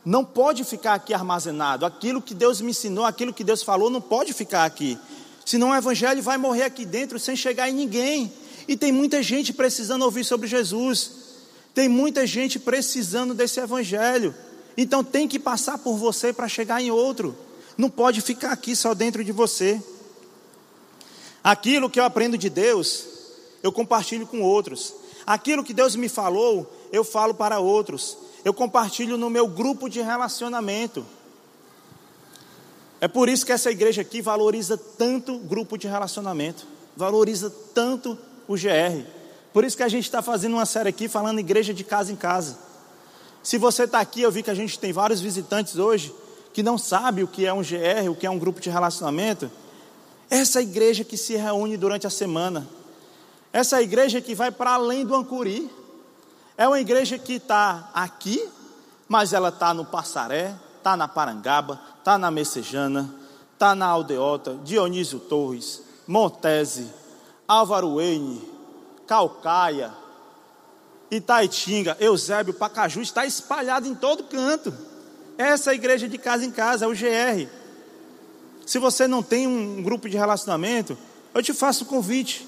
[0.04, 1.84] não pode ficar aqui armazenado.
[1.84, 4.98] Aquilo que Deus me ensinou, aquilo que Deus falou, não pode ficar aqui.
[5.44, 8.32] Senão o evangelho vai morrer aqui dentro sem chegar em ninguém.
[8.68, 11.10] E tem muita gente precisando ouvir sobre Jesus.
[11.74, 14.34] Tem muita gente precisando desse evangelho.
[14.76, 17.34] Então tem que passar por você para chegar em outro.
[17.78, 19.82] Não pode ficar aqui só dentro de você.
[21.42, 23.06] Aquilo que eu aprendo de Deus,
[23.62, 24.94] eu compartilho com outros.
[25.26, 28.18] Aquilo que Deus me falou, eu falo para outros.
[28.44, 31.06] Eu compartilho no meu grupo de relacionamento.
[33.00, 38.54] É por isso que essa igreja aqui valoriza tanto grupo de relacionamento, valoriza tanto o
[38.54, 39.04] GR.
[39.52, 42.16] Por isso que a gente está fazendo uma série aqui falando igreja de casa em
[42.16, 42.58] casa.
[43.42, 46.12] Se você está aqui, eu vi que a gente tem vários visitantes hoje
[46.52, 49.50] que não sabe o que é um GR, o que é um grupo de relacionamento.
[50.28, 52.66] Essa igreja que se reúne durante a semana,
[53.52, 55.70] essa igreja que vai para além do Ancuri.
[56.56, 58.48] É uma igreja que está aqui,
[59.08, 63.08] mas ela está no Passaré, está na Parangaba, está na Messejana,
[63.54, 66.88] está na Aldeota, Dionísio Torres, Montese,
[67.48, 68.42] Álvaro Eine,
[69.06, 69.94] Calcaia,
[71.10, 74.72] Itaitinga, Eusébio, Pacaju, está espalhado em todo canto.
[75.38, 77.48] Essa é a igreja de casa em casa, é o GR.
[78.66, 80.98] Se você não tem um grupo de relacionamento,
[81.34, 82.46] eu te faço o convite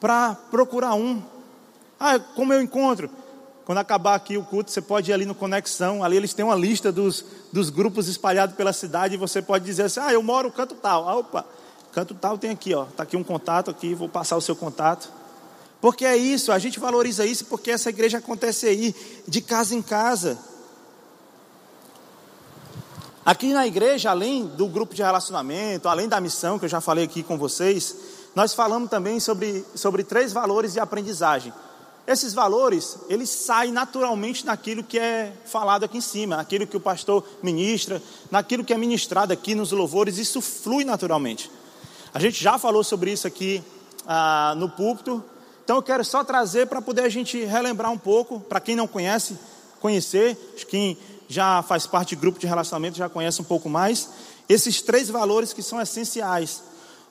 [0.00, 1.22] para procurar um.
[2.00, 3.08] Ah, como eu encontro?
[3.64, 6.54] Quando acabar aqui o culto, você pode ir ali no Conexão, ali eles têm uma
[6.54, 10.48] lista dos, dos grupos espalhados pela cidade e você pode dizer assim: ah, eu moro
[10.48, 11.08] no canto tal.
[11.08, 11.46] Ah, opa,
[11.96, 12.84] canto tal tem aqui, ó.
[12.84, 15.10] Está aqui um contato aqui, vou passar o seu contato.
[15.80, 18.94] Porque é isso, a gente valoriza isso porque essa igreja acontece aí,
[19.26, 20.36] de casa em casa.
[23.24, 27.04] Aqui na igreja, além do grupo de relacionamento, além da missão que eu já falei
[27.04, 27.96] aqui com vocês,
[28.34, 31.50] nós falamos também sobre, sobre três valores de aprendizagem.
[32.06, 36.80] Esses valores, eles saem naturalmente naquilo que é falado aqui em cima, naquilo que o
[36.80, 41.50] pastor ministra, naquilo que é ministrado aqui nos louvores, isso flui naturalmente.
[42.16, 43.62] A gente já falou sobre isso aqui
[44.08, 45.22] ah, no púlpito,
[45.62, 48.88] então eu quero só trazer para poder a gente relembrar um pouco, para quem não
[48.88, 49.38] conhece,
[49.80, 50.34] conhecer,
[50.66, 50.96] quem
[51.28, 54.08] já faz parte de grupo de relacionamento já conhece um pouco mais,
[54.48, 56.62] esses três valores que são essenciais.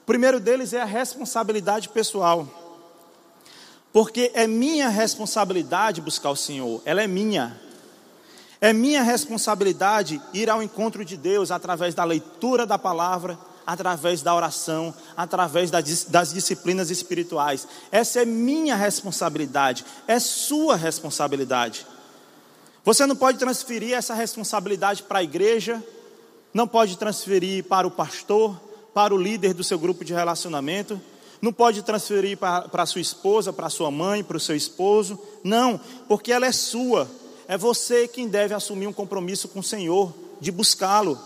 [0.02, 2.48] O primeiro deles é a responsabilidade pessoal.
[3.94, 7.62] Porque é minha responsabilidade buscar o Senhor, ela é minha.
[8.60, 14.34] É minha responsabilidade ir ao encontro de Deus através da leitura da palavra, através da
[14.34, 17.68] oração, através das disciplinas espirituais.
[17.92, 21.86] Essa é minha responsabilidade, é sua responsabilidade.
[22.84, 25.84] Você não pode transferir essa responsabilidade para a igreja,
[26.54, 28.60] não pode transferir para o pastor,
[28.94, 31.02] para o líder do seu grupo de relacionamento,
[31.42, 35.20] não pode transferir para a sua esposa, para a sua mãe, para o seu esposo,
[35.44, 37.10] não, porque ela é sua,
[37.48, 41.20] é você quem deve assumir um compromisso com o Senhor, de buscá-lo.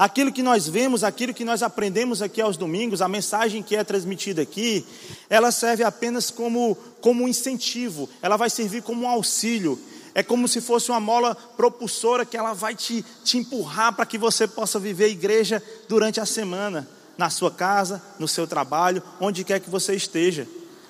[0.00, 3.84] Aquilo que nós vemos, aquilo que nós aprendemos aqui aos domingos, a mensagem que é
[3.84, 4.82] transmitida aqui,
[5.28, 9.78] ela serve apenas como, como um incentivo, ela vai servir como um auxílio,
[10.14, 14.16] é como se fosse uma mola propulsora que ela vai te, te empurrar para que
[14.16, 19.44] você possa viver a igreja durante a semana, na sua casa, no seu trabalho, onde
[19.44, 20.48] quer que você esteja.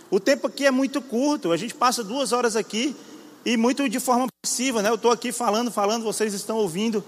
[0.09, 2.94] O tempo aqui é muito curto, a gente passa duas horas aqui
[3.44, 4.88] e muito de forma passiva, né?
[4.88, 7.05] Eu estou aqui falando, falando, vocês estão ouvindo.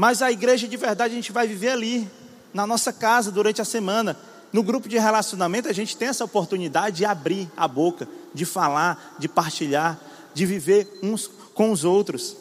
[0.00, 2.08] Mas a igreja de verdade a gente vai viver ali,
[2.54, 4.16] na nossa casa, durante a semana.
[4.52, 9.16] No grupo de relacionamento a gente tem essa oportunidade de abrir a boca, de falar,
[9.18, 9.98] de partilhar
[10.32, 12.36] de viver uns com os outros.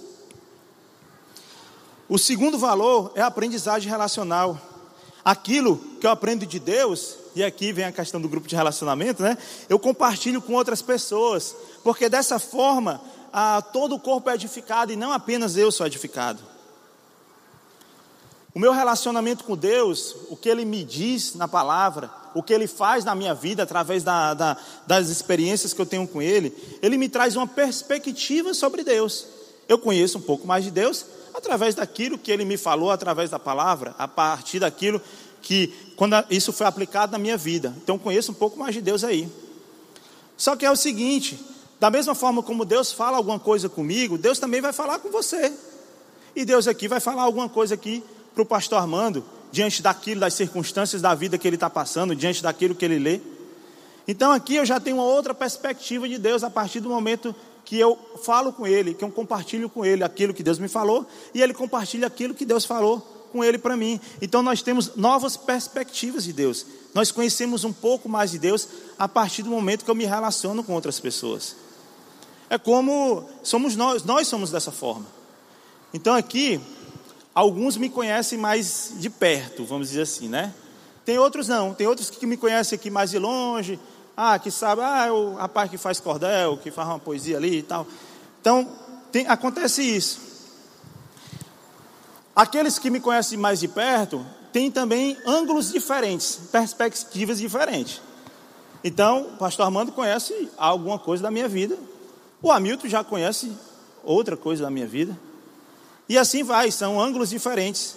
[2.07, 4.61] O segundo valor é a aprendizagem relacional.
[5.25, 9.23] Aquilo que eu aprendo de Deus, e aqui vem a questão do grupo de relacionamento,
[9.23, 9.35] né?
[9.67, 13.01] Eu compartilho com outras pessoas, porque dessa forma
[13.33, 16.56] ah, todo o corpo é edificado e não apenas eu sou edificado.
[18.53, 22.67] O meu relacionamento com Deus, o que Ele me diz na palavra, o que Ele
[22.67, 26.97] faz na minha vida através da, da, das experiências que eu tenho com Ele, Ele
[26.97, 29.25] me traz uma perspectiva sobre Deus.
[29.67, 33.37] Eu conheço um pouco mais de Deus através daquilo que Ele me falou, através da
[33.37, 35.01] palavra, a partir daquilo
[35.41, 37.73] que, quando isso foi aplicado na minha vida.
[37.83, 39.29] Então, conheço um pouco mais de Deus aí.
[40.35, 41.39] Só que é o seguinte:
[41.79, 45.53] da mesma forma como Deus fala alguma coisa comigo, Deus também vai falar com você.
[46.35, 48.03] E Deus aqui vai falar alguma coisa aqui
[48.37, 52.43] para o pastor Armando, diante daquilo, das circunstâncias da vida que ele está passando, diante
[52.43, 53.19] daquilo que ele lê.
[54.07, 57.79] Então aqui eu já tenho uma outra perspectiva de Deus a partir do momento que
[57.79, 61.41] eu falo com ele, que eu compartilho com ele aquilo que Deus me falou, e
[61.41, 62.99] ele compartilha aquilo que Deus falou
[63.31, 63.99] com ele para mim.
[64.21, 66.63] Então nós temos novas perspectivas de Deus.
[66.93, 68.67] Nós conhecemos um pouco mais de Deus
[68.99, 71.55] a partir do momento que eu me relaciono com outras pessoas.
[72.51, 75.07] É como somos nós, nós somos dessa forma.
[75.91, 76.61] Então aqui
[77.37, 80.51] Alguns me conhecem mais de perto, vamos dizer assim, né?
[81.05, 83.79] Tem outros não, tem outros que me conhecem aqui mais de longe,
[84.17, 87.59] ah, que sabe, ah, é o rapaz que faz cordel, que faz uma poesia ali
[87.59, 87.85] e tal.
[88.41, 88.67] Então,
[89.11, 90.19] tem, acontece isso.
[92.35, 98.01] Aqueles que me conhecem mais de perto têm também ângulos diferentes, perspectivas diferentes.
[98.83, 101.77] Então, o pastor Armando conhece alguma coisa da minha vida.
[102.41, 103.55] O Hamilton já conhece
[104.03, 105.15] outra coisa da minha vida.
[106.09, 107.95] E assim vai, são ângulos diferentes.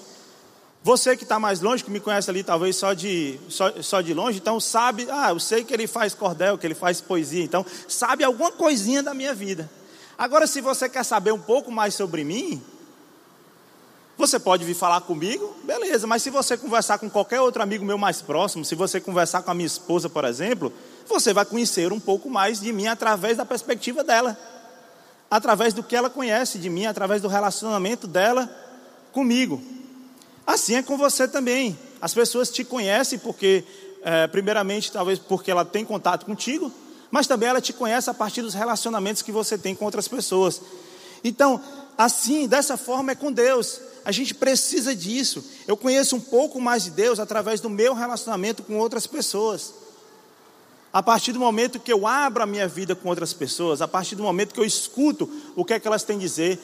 [0.82, 4.14] Você que está mais longe, que me conhece ali talvez só de, só, só de
[4.14, 7.64] longe, então sabe, ah, eu sei que ele faz cordel, que ele faz poesia, então
[7.86, 9.70] sabe alguma coisinha da minha vida.
[10.16, 12.62] Agora, se você quer saber um pouco mais sobre mim,
[14.16, 17.98] você pode vir falar comigo, beleza, mas se você conversar com qualquer outro amigo meu
[17.98, 20.72] mais próximo, se você conversar com a minha esposa, por exemplo,
[21.06, 24.36] você vai conhecer um pouco mais de mim através da perspectiva dela
[25.30, 28.50] através do que ela conhece de mim, através do relacionamento dela
[29.12, 29.62] comigo.
[30.46, 31.78] Assim é com você também.
[32.02, 33.64] As pessoas te conhecem porque,
[34.02, 36.72] é, primeiramente, talvez porque ela tem contato contigo,
[37.10, 40.60] mas também ela te conhece a partir dos relacionamentos que você tem com outras pessoas.
[41.22, 41.62] Então,
[41.96, 43.80] assim, dessa forma é com Deus.
[44.04, 45.44] A gente precisa disso.
[45.68, 49.74] Eu conheço um pouco mais de Deus através do meu relacionamento com outras pessoas.
[50.92, 54.16] A partir do momento que eu abro a minha vida com outras pessoas, a partir
[54.16, 56.58] do momento que eu escuto o que é que elas têm a dizer,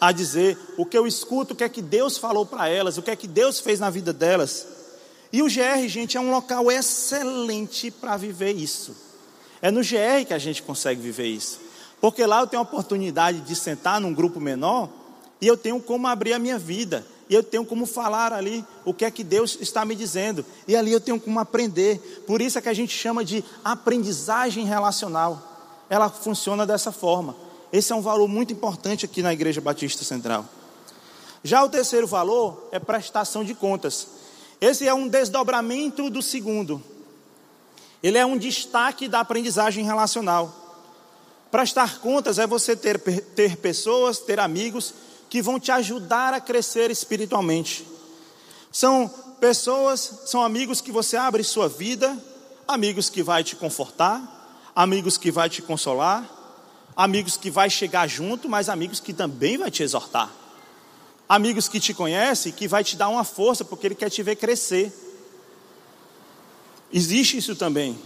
[0.00, 3.02] a dizer, o que eu escuto, o que é que Deus falou para elas, o
[3.02, 4.66] que é que Deus fez na vida delas.
[5.32, 8.96] E o GR, gente, é um local excelente para viver isso.
[9.60, 11.60] É no GR que a gente consegue viver isso.
[12.00, 14.88] Porque lá eu tenho a oportunidade de sentar num grupo menor
[15.40, 18.94] e eu tenho como abrir a minha vida e eu tenho como falar ali o
[18.94, 22.24] que é que Deus está me dizendo, e ali eu tenho como aprender.
[22.26, 25.42] Por isso é que a gente chama de aprendizagem relacional.
[25.90, 27.36] Ela funciona dessa forma.
[27.72, 30.46] Esse é um valor muito importante aqui na Igreja Batista Central.
[31.44, 34.08] Já o terceiro valor é prestação de contas.
[34.60, 36.82] Esse é um desdobramento do segundo.
[38.02, 40.54] Ele é um destaque da aprendizagem relacional.
[41.50, 44.94] Prestar contas é você ter, ter pessoas, ter amigos
[45.28, 47.86] que vão te ajudar a crescer espiritualmente.
[48.72, 49.08] São
[49.40, 52.16] pessoas, são amigos que você abre sua vida,
[52.66, 56.28] amigos que vai te confortar, amigos que vai te consolar,
[56.96, 60.30] amigos que vai chegar junto, mas amigos que também vai te exortar.
[61.28, 64.36] Amigos que te conhecem, que vai te dar uma força porque ele quer te ver
[64.36, 64.92] crescer.
[66.92, 67.98] Existe isso também.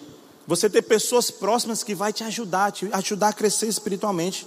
[0.47, 4.47] Você ter pessoas próximas que vai te ajudar, te ajudar a crescer espiritualmente.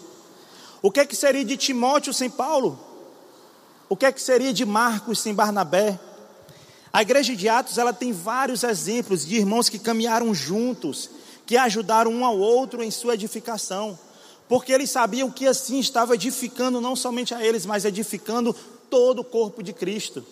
[0.82, 2.80] O que é que seria de Timóteo sem Paulo?
[3.88, 6.00] O que é que seria de Marcos sem Barnabé?
[6.92, 11.10] A igreja de Atos, ela tem vários exemplos de irmãos que caminharam juntos,
[11.46, 14.00] que ajudaram um ao outro em sua edificação,
[14.48, 18.56] porque eles sabiam que assim estava edificando não somente a eles, mas edificando
[18.90, 20.26] todo o corpo de Cristo.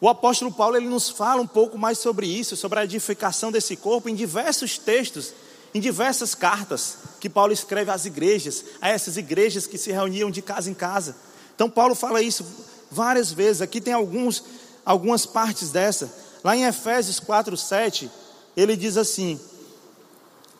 [0.00, 3.76] O apóstolo Paulo ele nos fala um pouco mais sobre isso, sobre a edificação desse
[3.76, 5.32] corpo em diversos textos
[5.74, 10.42] em diversas cartas que Paulo escreve às igrejas, a essas igrejas que se reuniam de
[10.42, 11.16] casa em casa.
[11.54, 12.44] Então Paulo fala isso
[12.90, 13.62] várias vezes.
[13.62, 14.44] Aqui tem alguns,
[14.84, 16.12] algumas partes dessa.
[16.44, 18.10] Lá em Efésios 4, 7,
[18.56, 19.40] ele diz assim: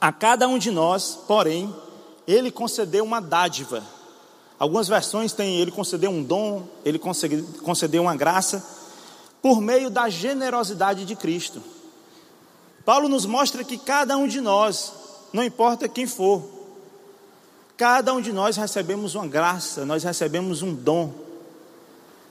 [0.00, 1.74] A cada um de nós, porém,
[2.26, 3.82] ele concedeu uma dádiva.
[4.58, 8.64] Algumas versões têm ele concedeu um dom, ele concedeu uma graça,
[9.42, 11.60] por meio da generosidade de Cristo.
[12.84, 14.92] Paulo nos mostra que cada um de nós,
[15.32, 16.42] não importa quem for.
[17.76, 21.12] Cada um de nós recebemos uma graça, nós recebemos um dom.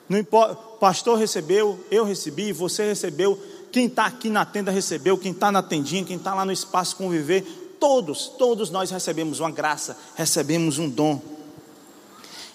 [0.07, 3.41] Não importa, pastor recebeu, eu recebi, você recebeu,
[3.71, 6.95] quem está aqui na tenda recebeu, quem está na tendinha, quem está lá no espaço
[6.95, 11.19] conviver, Todos, todos nós recebemos uma graça, recebemos um dom.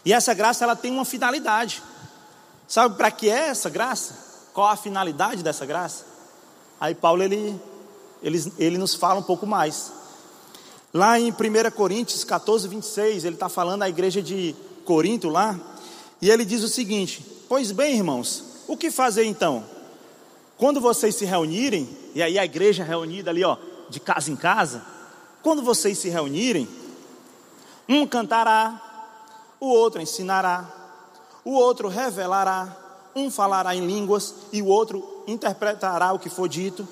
[0.04, 1.82] E essa graça ela tem uma finalidade.
[2.68, 4.14] Sabe para que é essa graça?
[4.54, 6.04] Qual a finalidade dessa graça?
[6.78, 7.60] Aí Paulo ele,
[8.22, 9.90] ele, ele nos fala um pouco mais.
[10.96, 15.54] Lá em 1 Coríntios 14, 26, ele está falando à igreja de Corinto lá,
[16.22, 19.62] e ele diz o seguinte: Pois bem, irmãos, o que fazer então?
[20.56, 23.58] Quando vocês se reunirem, e aí a igreja reunida ali, ó,
[23.90, 24.82] de casa em casa,
[25.42, 26.66] quando vocês se reunirem,
[27.86, 29.12] um cantará,
[29.60, 30.66] o outro ensinará,
[31.44, 32.74] o outro revelará,
[33.14, 36.88] um falará em línguas e o outro interpretará o que for dito.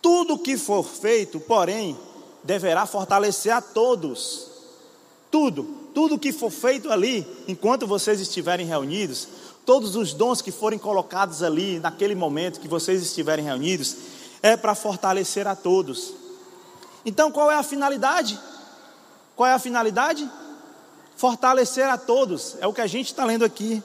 [0.00, 1.98] Tudo que for feito, porém,
[2.44, 4.48] deverá fortalecer a todos.
[5.30, 5.64] Tudo,
[5.94, 9.28] tudo que for feito ali, enquanto vocês estiverem reunidos,
[9.64, 13.96] todos os dons que forem colocados ali, naquele momento que vocês estiverem reunidos,
[14.42, 16.12] é para fortalecer a todos.
[17.04, 18.38] Então qual é a finalidade?
[19.36, 20.28] Qual é a finalidade?
[21.16, 23.82] Fortalecer a todos, é o que a gente está lendo aqui.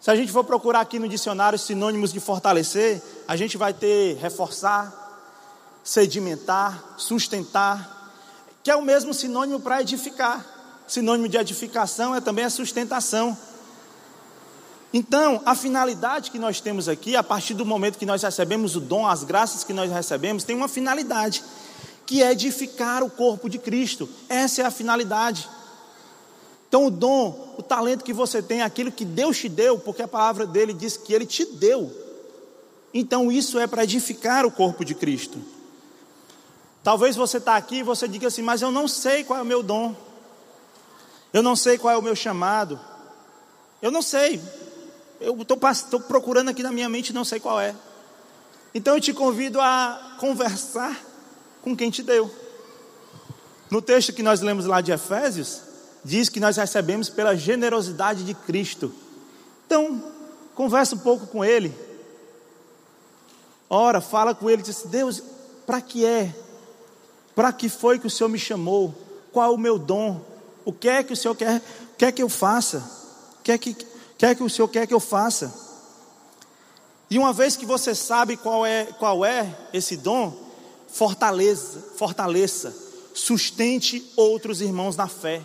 [0.00, 4.16] Se a gente for procurar aqui no dicionário sinônimos de fortalecer, a gente vai ter
[4.16, 5.07] reforçar,
[5.88, 8.12] sedimentar, sustentar,
[8.62, 10.44] que é o mesmo sinônimo para edificar.
[10.86, 13.34] Sinônimo de edificação é também a sustentação.
[14.92, 18.80] Então, a finalidade que nós temos aqui, a partir do momento que nós recebemos o
[18.80, 21.42] dom, as graças que nós recebemos, tem uma finalidade
[22.04, 24.06] que é edificar o corpo de Cristo.
[24.28, 25.48] Essa é a finalidade.
[26.68, 30.08] Então, o dom, o talento que você tem, aquilo que Deus te deu, porque a
[30.08, 31.90] palavra dele diz que ele te deu.
[32.92, 35.38] Então, isso é para edificar o corpo de Cristo.
[36.88, 39.44] Talvez você está aqui e você diga assim, mas eu não sei qual é o
[39.44, 39.94] meu dom,
[41.34, 42.80] eu não sei qual é o meu chamado,
[43.82, 44.40] eu não sei,
[45.20, 47.74] eu estou procurando aqui na minha mente e não sei qual é.
[48.74, 50.98] Então eu te convido a conversar
[51.60, 52.34] com quem te deu.
[53.70, 55.60] No texto que nós lemos lá de Efésios,
[56.02, 58.90] diz que nós recebemos pela generosidade de Cristo.
[59.66, 60.02] Então,
[60.54, 61.70] conversa um pouco com Ele.
[63.68, 65.22] Ora, fala com Ele, diz: Deus,
[65.66, 66.47] para que é?
[67.38, 68.92] Para que foi que o Senhor me chamou?
[69.30, 70.20] Qual é o meu dom?
[70.64, 71.62] O que é que o Senhor quer,
[71.96, 72.78] quer que eu faça?
[73.38, 73.76] O que é que,
[74.18, 75.54] quer que o Senhor quer que eu faça?
[77.08, 80.36] E uma vez que você sabe qual é, qual é esse dom,
[80.88, 82.74] fortaleça, fortaleça,
[83.14, 85.40] sustente outros irmãos na fé.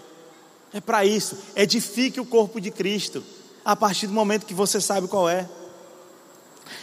[0.73, 3.23] É para isso, edifique o corpo de Cristo,
[3.63, 5.47] a partir do momento que você sabe qual é.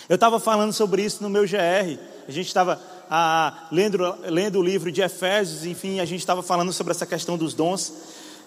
[0.09, 1.99] Eu estava falando sobre isso no meu GR,
[2.29, 2.81] a gente estava
[3.13, 7.37] ah, lendo, lendo o livro de Efésios, enfim, a gente estava falando sobre essa questão
[7.37, 7.93] dos dons.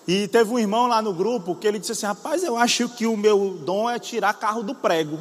[0.07, 3.05] E teve um irmão lá no grupo que ele disse assim: Rapaz, eu acho que
[3.05, 5.19] o meu dom é tirar carro do prego.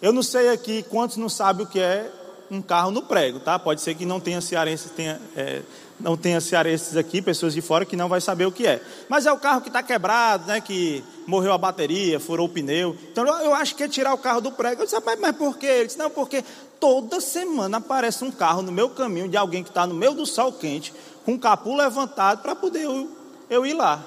[0.00, 2.08] Eu não sei aqui quantos não sabem o que é
[2.48, 3.58] um carro no prego, tá?
[3.58, 5.62] Pode ser que não tenha cearenses, tenha, é,
[6.00, 8.80] não tenha cearenses aqui, pessoas de fora que não vai saber o que é.
[9.08, 10.60] Mas é o carro que está quebrado, né?
[10.60, 12.96] Que morreu a bateria, furou o pneu.
[13.10, 14.82] Então eu acho que é tirar o carro do prego.
[14.82, 15.66] Eu disse, mas, mas por quê?
[15.66, 16.44] Ele disse, não, porque
[16.80, 20.26] toda semana aparece um carro no meu caminho de alguém que está no meio do
[20.26, 23.08] sol quente, com o capu levantado para poder eu,
[23.50, 24.02] eu ir lá.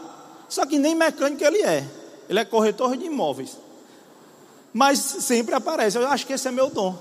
[0.49, 1.87] Só que nem mecânico ele é.
[2.27, 3.57] Ele é corretor de imóveis.
[4.73, 5.97] Mas sempre aparece.
[5.97, 6.97] Eu acho que esse é meu dom.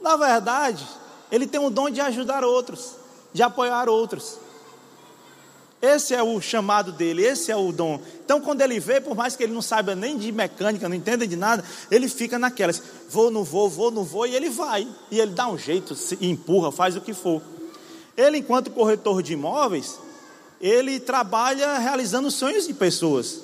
[0.00, 0.86] Na verdade,
[1.30, 2.96] ele tem o dom de ajudar outros,
[3.32, 4.38] de apoiar outros.
[5.82, 7.98] Esse é o chamado dele, esse é o dom.
[8.22, 11.26] Então, quando ele vê, por mais que ele não saiba nem de mecânica, não entenda
[11.26, 14.86] de nada, ele fica naquelas: vou, não vou, vou, não vou, e ele vai.
[15.10, 17.40] E ele dá um jeito, empurra, faz o que for.
[18.14, 19.98] Ele, enquanto corretor de imóveis,
[20.60, 23.40] ele trabalha realizando sonhos de pessoas.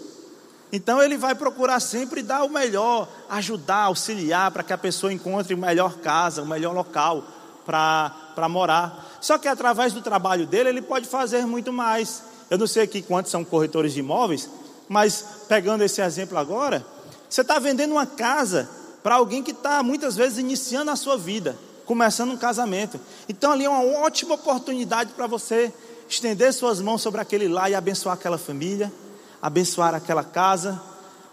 [0.70, 5.54] Então ele vai procurar sempre dar o melhor, ajudar, auxiliar para que a pessoa encontre
[5.54, 7.24] o melhor casa, o melhor local
[7.64, 9.15] para morar.
[9.26, 12.22] Só que através do trabalho dele ele pode fazer muito mais.
[12.48, 14.48] Eu não sei aqui quantos são corretores de imóveis,
[14.88, 16.86] mas pegando esse exemplo agora,
[17.28, 18.70] você está vendendo uma casa
[19.02, 23.00] para alguém que está muitas vezes iniciando a sua vida, começando um casamento.
[23.28, 25.74] Então ali é uma ótima oportunidade para você
[26.08, 28.92] estender suas mãos sobre aquele lá e abençoar aquela família
[29.40, 30.80] abençoar aquela casa,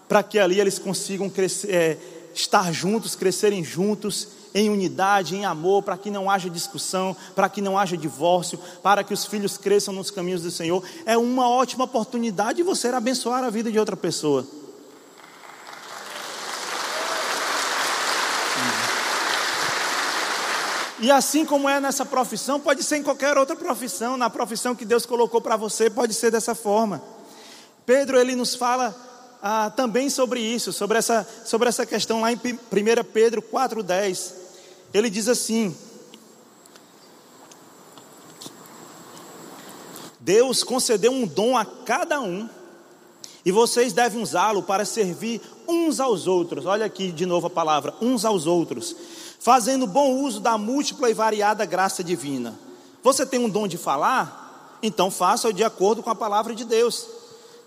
[0.08, 1.98] para que ali eles consigam crescer, é,
[2.34, 7.62] estar juntos, crescerem juntos, em unidade, em amor, para que não haja discussão, para que
[7.62, 10.84] não haja divórcio, para que os filhos cresçam nos caminhos do Senhor.
[11.06, 14.46] É uma ótima oportunidade de você abençoar a vida de outra pessoa.
[21.00, 24.86] E assim como é nessa profissão, pode ser em qualquer outra profissão, na profissão que
[24.86, 27.04] Deus colocou para você, pode ser dessa forma.
[27.86, 28.96] Pedro ele nos fala
[29.42, 32.40] ah, também sobre isso, sobre essa, sobre essa questão lá em 1
[33.12, 34.43] Pedro 4,10.
[34.94, 35.76] Ele diz assim:
[40.20, 42.48] Deus concedeu um dom a cada um,
[43.44, 46.66] e vocês devem usá-lo para servir uns aos outros.
[46.66, 48.96] Olha aqui de novo a palavra: uns aos outros,
[49.40, 52.58] fazendo bom uso da múltipla e variada graça divina.
[53.02, 54.80] Você tem um dom de falar?
[54.82, 57.08] Então faça-o de acordo com a palavra de Deus.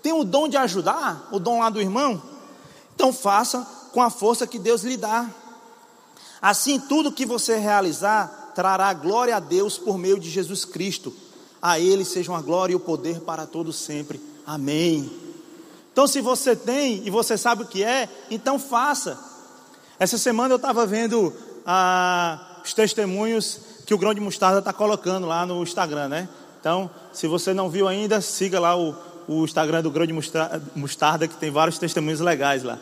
[0.01, 1.27] Tem o dom de ajudar?
[1.31, 2.21] O dom lá do irmão?
[2.95, 5.29] Então faça com a força que Deus lhe dá.
[6.41, 11.13] Assim, tudo que você realizar trará glória a Deus por meio de Jesus Cristo.
[11.61, 14.21] A Ele sejam a glória e o poder para todos sempre.
[14.45, 15.11] Amém.
[15.91, 19.17] Então, se você tem e você sabe o que é, então faça.
[19.99, 21.33] Essa semana eu estava vendo
[21.65, 26.29] ah, os testemunhos que o Grão de Mostarda está colocando lá no Instagram, né?
[26.59, 28.95] Então, se você não viu ainda, siga lá o,
[29.27, 30.13] o Instagram do Grão de
[30.75, 32.77] Mostarda, que tem vários testemunhos legais lá.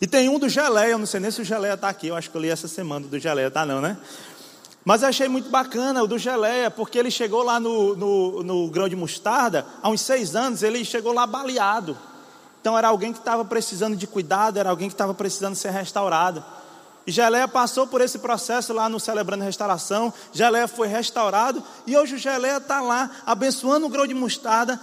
[0.00, 2.16] E tem um do Geleia, eu não sei nem se o Geleia está aqui, eu
[2.16, 3.96] acho que eu li essa semana do Geleia, tá não, né?
[4.84, 8.70] Mas eu achei muito bacana o do Geleia, porque ele chegou lá no, no, no
[8.70, 11.96] grão de mostarda, há uns seis anos, ele chegou lá baleado.
[12.60, 16.44] Então era alguém que estava precisando de cuidado, era alguém que estava precisando ser restaurado.
[17.06, 20.12] E Geleia passou por esse processo lá no Celebrando Restauração.
[20.32, 24.80] Geleia foi restaurado e hoje o Geleia está lá abençoando o grão de mostarda,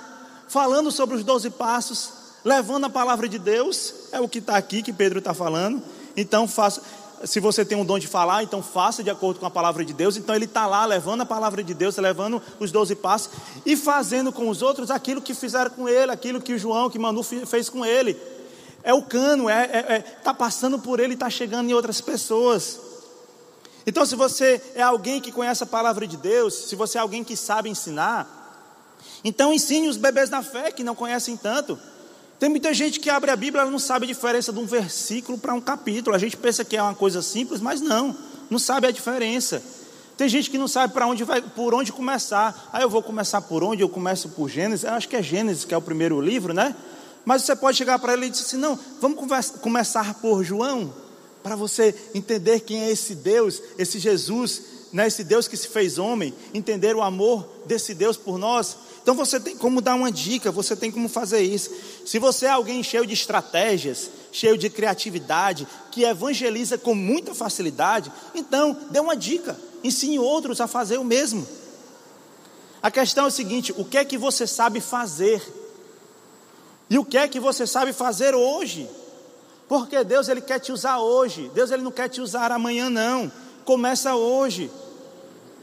[0.47, 2.11] falando sobre os doze passos,
[2.43, 3.93] levando a palavra de Deus.
[4.11, 5.81] É o que está aqui que Pedro está falando.
[6.15, 6.81] Então faça
[7.25, 9.93] se você tem um dom de falar, então faça de acordo com a palavra de
[9.93, 10.17] Deus.
[10.17, 13.31] Então ele está lá levando a palavra de Deus, levando os doze passos
[13.65, 17.23] e fazendo com os outros aquilo que fizeram com ele, aquilo que João, que Manu
[17.23, 18.17] fez com ele.
[18.83, 22.79] É o cano, é, é, é tá passando por ele está chegando em outras pessoas.
[23.85, 27.23] Então, se você é alguém que conhece a palavra de Deus, se você é alguém
[27.23, 28.39] que sabe ensinar,
[29.23, 31.79] então ensine os bebês da fé que não conhecem tanto.
[32.41, 35.37] Tem muita gente que abre a Bíblia e não sabe a diferença de um versículo
[35.37, 36.15] para um capítulo.
[36.15, 38.17] A gente pensa que é uma coisa simples, mas não,
[38.49, 39.61] não sabe a diferença.
[40.17, 42.67] Tem gente que não sabe para onde vai, por onde começar.
[42.73, 43.83] Ah, eu vou começar por onde?
[43.83, 44.83] Eu começo por Gênesis.
[44.83, 46.75] Eu acho que é Gênesis que é o primeiro livro, né?
[47.23, 50.91] Mas você pode chegar para ele e dizer assim: não, vamos conversa, começar por João,
[51.43, 55.99] para você entender quem é esse Deus, esse Jesus, né, esse Deus que se fez
[55.99, 58.75] homem, entender o amor desse Deus por nós.
[59.01, 61.71] Então você tem como dar uma dica, você tem como fazer isso.
[62.05, 68.11] Se você é alguém cheio de estratégias, cheio de criatividade, que evangeliza com muita facilidade,
[68.35, 71.47] então dê uma dica, ensine outros a fazer o mesmo.
[72.81, 75.41] A questão é o seguinte: o que é que você sabe fazer?
[76.89, 78.87] E o que é que você sabe fazer hoje?
[79.67, 81.49] Porque Deus ele quer te usar hoje.
[81.53, 83.31] Deus ele não quer te usar amanhã não.
[83.63, 84.69] Começa hoje.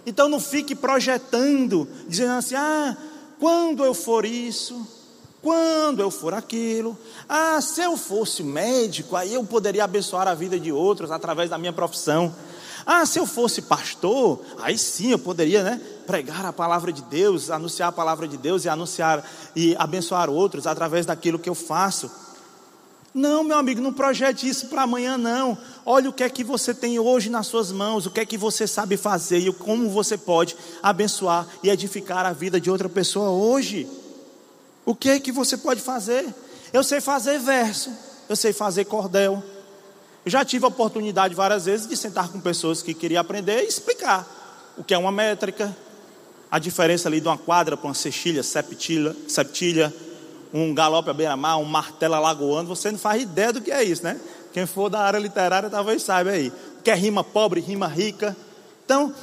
[0.06, 2.96] Então não fique projetando, dizendo assim: "Ah,
[3.38, 4.86] quando eu for isso,
[5.42, 10.58] quando eu for aquilo, ah, se eu fosse médico, aí eu poderia abençoar a vida
[10.58, 12.34] de outros através da minha profissão.
[12.84, 17.50] Ah, se eu fosse pastor, aí sim eu poderia, né, pregar a palavra de Deus,
[17.50, 19.22] anunciar a palavra de Deus e anunciar
[19.54, 22.10] e abençoar outros através daquilo que eu faço.
[23.14, 25.56] Não, meu amigo, não projete isso para amanhã, não.
[25.84, 28.36] Olha o que é que você tem hoje nas suas mãos, o que é que
[28.36, 33.30] você sabe fazer e como você pode abençoar e edificar a vida de outra pessoa
[33.30, 33.88] hoje.
[34.84, 36.26] O que é que você pode fazer?
[36.72, 37.90] Eu sei fazer verso,
[38.28, 39.42] eu sei fazer cordel.
[40.24, 43.68] Eu já tive a oportunidade várias vezes de sentar com pessoas que queriam aprender e
[43.68, 44.26] explicar
[44.76, 45.74] o que é uma métrica,
[46.50, 49.92] a diferença ali de uma quadra para uma sextilha, septilha, septilha
[50.52, 54.02] um galope à beira-mar, um martelo alagoano, você não faz ideia do que é isso,
[54.02, 54.18] né?
[54.52, 56.52] Quem for da área literária talvez saiba aí.
[56.82, 58.36] Quer rima pobre, rima rica.
[58.84, 59.14] Então,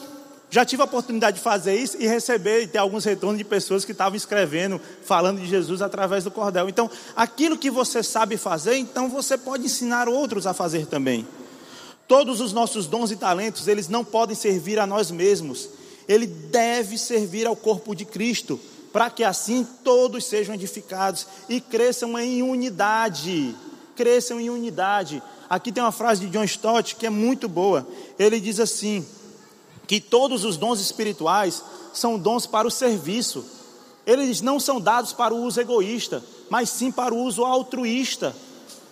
[0.49, 3.83] já tive a oportunidade de fazer isso e receber e ter alguns retornos de pessoas
[3.83, 6.69] que estavam escrevendo, falando de Jesus através do cordel.
[6.69, 11.27] Então, aquilo que você sabe fazer, então você pode ensinar outros a fazer também.
[12.07, 15.67] Todos os nossos dons e talentos, eles não podem servir a nós mesmos.
[16.07, 18.59] Ele deve servir ao corpo de Cristo
[18.95, 23.53] para que assim todos sejam edificados e cresçam em unidade.
[23.93, 25.21] Cresçam em unidade.
[25.49, 27.85] Aqui tem uma frase de John Stott que é muito boa.
[28.17, 29.05] Ele diz assim:
[29.85, 31.61] que todos os dons espirituais
[31.93, 33.43] são dons para o serviço.
[34.07, 38.33] Eles não são dados para o uso egoísta, mas sim para o uso altruísta.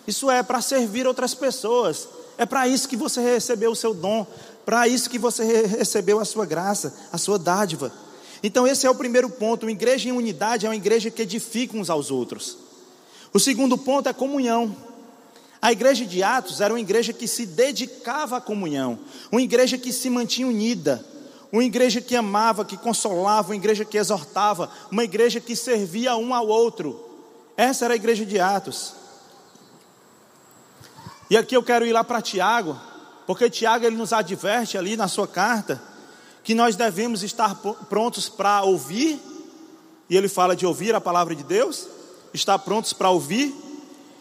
[0.05, 2.09] Isso é para servir outras pessoas.
[2.37, 4.27] É para isso que você recebeu o seu dom,
[4.65, 7.89] para isso que você recebeu a sua graça, a sua dádiva.
[8.43, 9.65] Então, esse é o primeiro ponto.
[9.65, 12.57] Uma igreja em unidade é uma igreja que edifica uns aos outros.
[13.33, 14.75] O segundo ponto é comunhão.
[15.61, 18.99] A igreja de Atos era uma igreja que se dedicava à comunhão,
[19.31, 21.03] uma igreja que se mantinha unida,
[21.49, 26.33] uma igreja que amava, que consolava, uma igreja que exortava, uma igreja que servia um
[26.33, 27.01] ao outro.
[27.55, 28.93] Essa era a igreja de Atos.
[31.29, 32.77] E aqui eu quero ir lá para Tiago,
[33.25, 35.92] porque Tiago ele nos adverte ali na sua carta
[36.43, 37.55] que nós devemos estar
[37.89, 39.19] prontos para ouvir
[40.09, 41.87] e ele fala de ouvir a palavra de Deus,
[42.33, 43.55] estar prontos para ouvir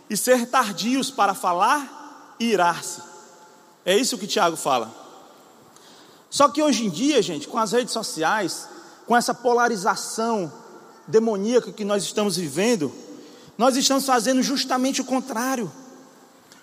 [0.09, 3.03] e ser tardios para falar e irar-se.
[3.85, 4.95] É isso que Tiago fala.
[6.31, 8.68] Só que hoje em dia, gente, com as redes sociais,
[9.07, 10.51] com essa polarização
[11.07, 12.93] demoníaca que nós estamos vivendo,
[13.59, 15.70] nós estamos fazendo justamente o contrário.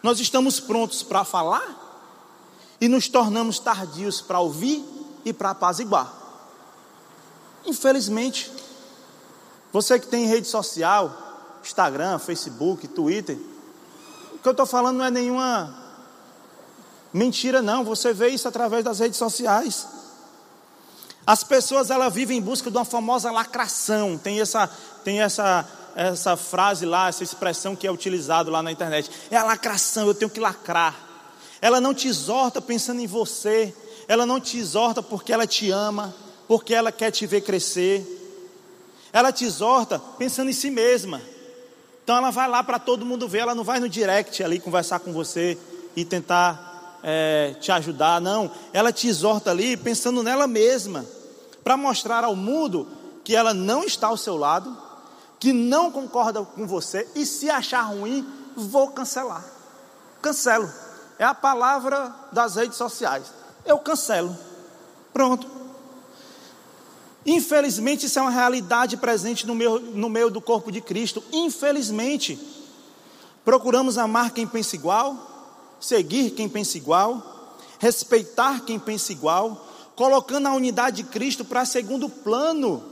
[0.01, 1.78] Nós estamos prontos para falar
[2.80, 4.84] e nos tornamos tardios para ouvir
[5.26, 6.11] e para apaziguar.
[7.65, 8.51] Infelizmente,
[9.72, 11.15] você que tem rede social,
[11.63, 13.38] Instagram, Facebook, Twitter,
[14.34, 15.76] o que eu estou falando não é nenhuma
[17.13, 17.84] mentira, não.
[17.84, 19.86] Você vê isso através das redes sociais.
[21.28, 24.17] As pessoas elas vivem em busca de uma famosa lacração.
[24.17, 24.67] Tem essa,
[25.03, 29.11] tem essa, essa frase lá, essa expressão que é utilizada lá na internet.
[29.30, 30.95] É a lacração, eu tenho que lacrar.
[31.61, 33.76] Ela não te exorta pensando em você.
[34.10, 36.16] Ela não te exorta porque ela te ama,
[36.47, 38.03] porque ela quer te ver crescer.
[39.14, 41.22] Ela te exorta pensando em si mesma.
[42.03, 44.99] Então ela vai lá para todo mundo ver, ela não vai no direct ali conversar
[44.99, 45.55] com você
[45.95, 48.49] e tentar é, te ajudar, não.
[48.74, 51.05] Ela te exorta ali pensando nela mesma
[51.64, 52.88] para mostrar ao mundo
[53.24, 54.76] que ela não está ao seu lado,
[55.39, 59.45] que não concorda com você e se achar ruim, vou cancelar.
[60.20, 60.68] Cancelo.
[61.20, 63.39] É a palavra das redes sociais.
[63.70, 64.36] Eu cancelo.
[65.13, 65.45] Pronto.
[67.24, 71.24] Infelizmente, isso é uma realidade presente no meio, no meio do corpo de Cristo.
[71.32, 72.39] Infelizmente,
[73.45, 80.53] procuramos amar quem pensa igual, seguir quem pensa igual, respeitar quem pensa igual, colocando a
[80.53, 82.84] unidade de Cristo para segundo plano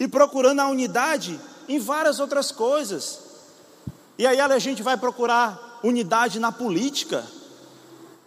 [0.00, 1.38] e procurando a unidade
[1.68, 3.20] em várias outras coisas.
[4.18, 7.24] E aí a gente vai procurar unidade na política,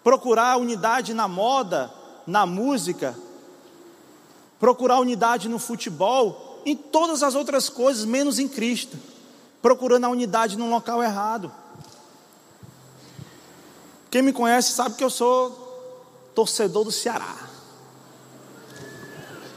[0.04, 1.91] procurar unidade na moda,
[2.26, 3.18] na música,
[4.60, 8.97] procurar unidade no futebol, em todas as outras coisas, menos em Cristo,
[9.62, 11.52] procurando a unidade num local errado.
[14.12, 15.52] Quem me conhece sabe que eu sou
[16.34, 17.36] torcedor do Ceará.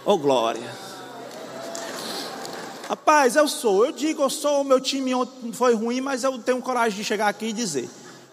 [0.04, 0.82] Oh glória.
[2.88, 5.12] Rapaz, eu sou, eu digo, eu sou, o meu time
[5.54, 7.88] foi ruim, mas eu tenho coragem de chegar aqui e dizer.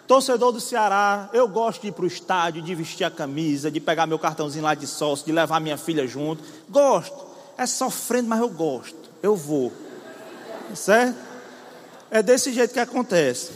[0.09, 3.79] Torcedor do Ceará, eu gosto de ir para o estádio, de vestir a camisa, de
[3.79, 6.43] pegar meu cartãozinho lá de sócio, de levar minha filha junto.
[6.67, 7.15] Gosto.
[7.55, 8.97] É sofrendo, mas eu gosto.
[9.21, 9.71] Eu vou.
[10.73, 11.15] Certo?
[12.09, 13.51] É desse jeito que acontece.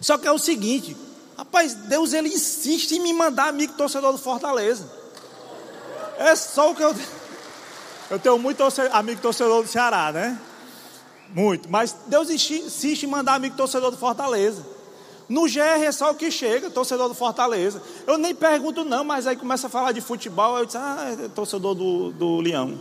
[0.00, 0.96] Só que é o seguinte,
[1.36, 4.88] Rapaz, Deus ele insiste em me mandar amigo torcedor do Fortaleza.
[6.18, 6.94] É só o que eu.
[8.10, 8.62] Eu tenho muito
[8.92, 10.38] amigo torcedor do Ceará, né?
[11.34, 11.68] Muito.
[11.68, 14.71] Mas Deus insiste em mandar amigo torcedor do Fortaleza.
[15.32, 17.82] No GR é só o que chega, torcedor do Fortaleza.
[18.06, 20.58] Eu nem pergunto, não, mas aí começa a falar de futebol.
[20.58, 22.78] Eu disse, ah, é torcedor do, do Leão.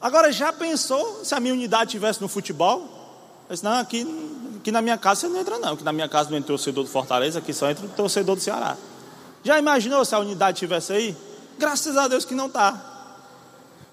[0.00, 2.82] Agora, já pensou se a minha unidade estivesse no futebol?
[3.48, 4.06] Eu disse, não, aqui,
[4.60, 6.84] aqui na minha casa você não entra não, aqui na minha casa não entra torcedor
[6.84, 8.76] do Fortaleza, aqui só entra o torcedor do Ceará.
[9.42, 11.16] Já imaginou se a unidade estivesse aí?
[11.58, 12.80] Graças a Deus que não está.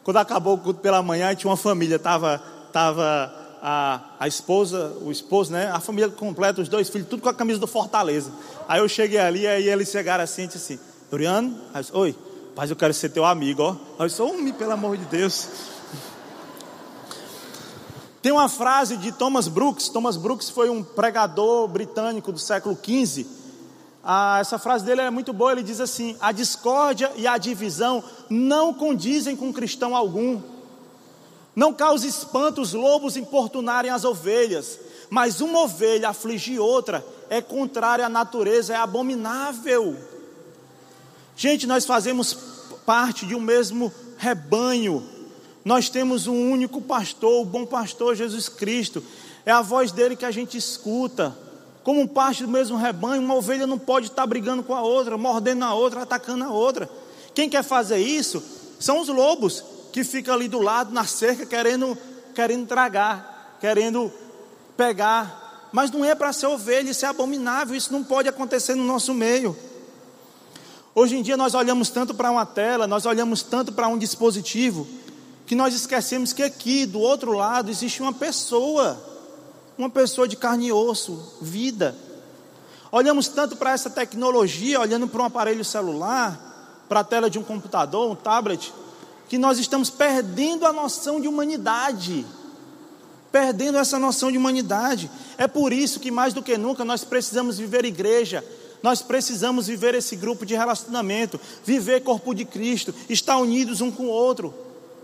[0.04, 2.38] Quando acabou o culto pela manhã, tinha uma família, estava
[2.72, 5.70] tava a, a esposa, o esposo, né?
[5.72, 8.32] A família completa, os dois filhos, tudo com a camisa do Fortaleza.
[8.68, 10.80] Aí eu cheguei ali, aí eles chegaram assim disse assim,
[11.12, 11.56] Doriano,
[11.94, 12.16] oi,
[12.56, 13.72] pai, eu quero ser teu amigo, ó.
[13.72, 15.48] Aí eu disse, homem, pelo amor de Deus.
[18.22, 19.90] Tem uma frase de Thomas Brooks.
[19.90, 23.26] Thomas Brooks foi um pregador britânico do século XV.
[24.04, 25.52] Ah, essa frase dele é muito boa.
[25.52, 30.40] Ele diz assim: A discórdia e a divisão não condizem com cristão algum.
[31.56, 34.80] Não cause espanto os lobos importunarem as ovelhas,
[35.10, 39.98] mas uma ovelha afligir outra é contrária à natureza, é abominável.
[41.36, 42.34] Gente, nós fazemos
[42.86, 45.04] parte de um mesmo rebanho.
[45.64, 49.04] Nós temos um único pastor, o bom pastor Jesus Cristo.
[49.46, 51.36] É a voz dele que a gente escuta.
[51.84, 55.66] Como parte do mesmo rebanho, uma ovelha não pode estar brigando com a outra, mordendo
[55.66, 56.90] a outra, atacando a outra.
[57.34, 58.42] Quem quer fazer isso
[58.80, 61.98] são os lobos que ficam ali do lado na cerca querendo
[62.34, 64.12] querendo tragar, querendo
[64.76, 65.70] pegar.
[65.72, 69.14] Mas não é para ser ovelha, isso é abominável, isso não pode acontecer no nosso
[69.14, 69.56] meio.
[70.94, 74.86] Hoje em dia nós olhamos tanto para uma tela, nós olhamos tanto para um dispositivo,
[75.46, 79.02] que nós esquecemos que aqui do outro lado existe uma pessoa,
[79.78, 81.96] uma pessoa de carne e osso, vida.
[82.92, 87.44] Olhamos tanto para essa tecnologia, olhando para um aparelho celular, para a tela de um
[87.44, 88.74] computador, um tablet,
[89.32, 92.26] que nós estamos perdendo a noção de humanidade.
[93.32, 95.10] Perdendo essa noção de humanidade.
[95.38, 98.44] É por isso que mais do que nunca nós precisamos viver igreja,
[98.84, 104.04] nós precisamos viver esse grupo de relacionamento, viver corpo de Cristo, estar unidos um com
[104.04, 104.54] o outro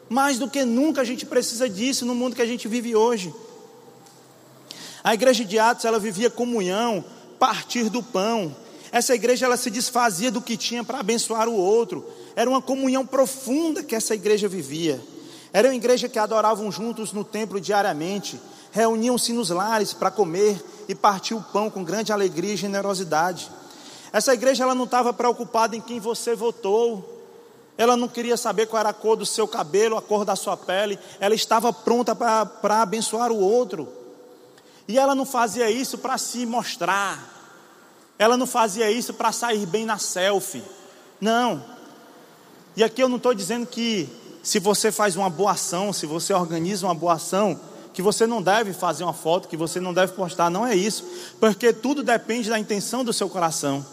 [0.09, 3.33] Mais do que nunca a gente precisa disso no mundo que a gente vive hoje.
[5.05, 7.01] A igreja de Atos, ela vivia comunhão,
[7.39, 8.53] partir do pão.
[8.91, 12.05] Essa igreja ela se desfazia do que tinha para abençoar o outro.
[12.37, 15.03] Era uma comunhão profunda que essa igreja vivia.
[15.51, 18.39] Era uma igreja que adoravam juntos no templo diariamente,
[18.71, 23.49] reuniam-se nos lares para comer e partir o pão com grande alegria e generosidade.
[24.13, 27.23] Essa igreja ela não estava preocupada em quem você votou.
[27.75, 30.55] Ela não queria saber qual era a cor do seu cabelo, a cor da sua
[30.55, 30.99] pele.
[31.19, 33.91] Ela estava pronta para abençoar o outro.
[34.87, 37.33] E ela não fazia isso para se mostrar.
[38.19, 40.61] Ela não fazia isso para sair bem na selfie.
[41.19, 41.76] Não.
[42.77, 44.07] E aqui eu não estou dizendo que
[44.43, 47.59] se você faz uma boa ação, se você organiza uma boa ação,
[47.91, 50.51] que você não deve fazer uma foto, que você não deve postar.
[50.51, 51.03] Não é isso.
[51.39, 53.83] Porque tudo depende da intenção do seu coração.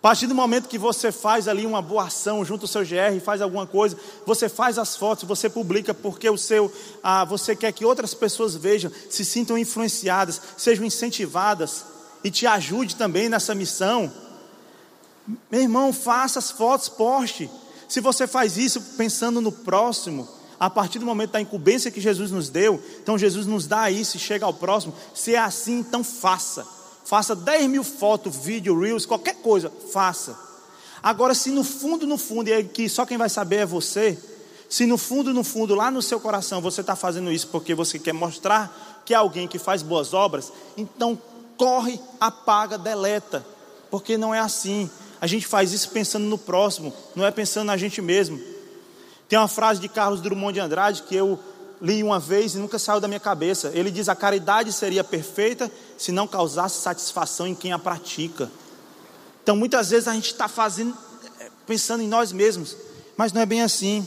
[0.00, 3.20] A partir do momento que você faz ali uma boa ação junto ao seu GR,
[3.24, 6.72] faz alguma coisa, você faz as fotos, você publica porque o seu,
[7.04, 11.84] ah, você quer que outras pessoas vejam, se sintam influenciadas, sejam incentivadas
[12.24, 14.12] e te ajude também nessa missão.
[15.48, 17.48] Meu irmão, faça as fotos, poste.
[17.88, 20.28] Se você faz isso pensando no próximo,
[20.58, 24.16] a partir do momento da incumbência que Jesus nos deu, então Jesus nos dá isso
[24.16, 24.94] e chega ao próximo.
[25.14, 26.76] Se é assim, então faça
[27.06, 30.36] faça 10 mil fotos, vídeo, reels, qualquer coisa, faça.
[31.00, 34.18] Agora, se no fundo, no fundo, e é que só quem vai saber é você,
[34.68, 37.96] se no fundo, no fundo, lá no seu coração, você está fazendo isso porque você
[37.96, 41.16] quer mostrar que é alguém que faz boas obras, então
[41.56, 43.46] corre, apaga, deleta,
[43.88, 44.90] porque não é assim.
[45.20, 48.40] A gente faz isso pensando no próximo, não é pensando na gente mesmo.
[49.28, 51.38] Tem uma frase de Carlos Drummond de Andrade que eu
[51.80, 53.70] li uma vez e nunca saiu da minha cabeça.
[53.74, 58.50] Ele diz: a caridade seria perfeita se não causasse satisfação em quem a pratica.
[59.42, 60.96] Então, muitas vezes a gente está fazendo,
[61.40, 62.76] é, pensando em nós mesmos,
[63.16, 64.06] mas não é bem assim.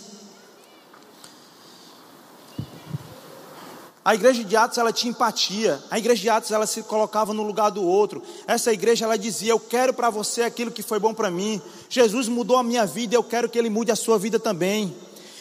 [4.03, 5.81] A igreja de Atos ela tinha empatia.
[5.91, 8.23] A igreja de Atos ela se colocava no lugar do outro.
[8.47, 11.61] Essa igreja ela dizia: "Eu quero para você aquilo que foi bom para mim.
[11.89, 14.95] Jesus mudou a minha vida, eu quero que ele mude a sua vida também."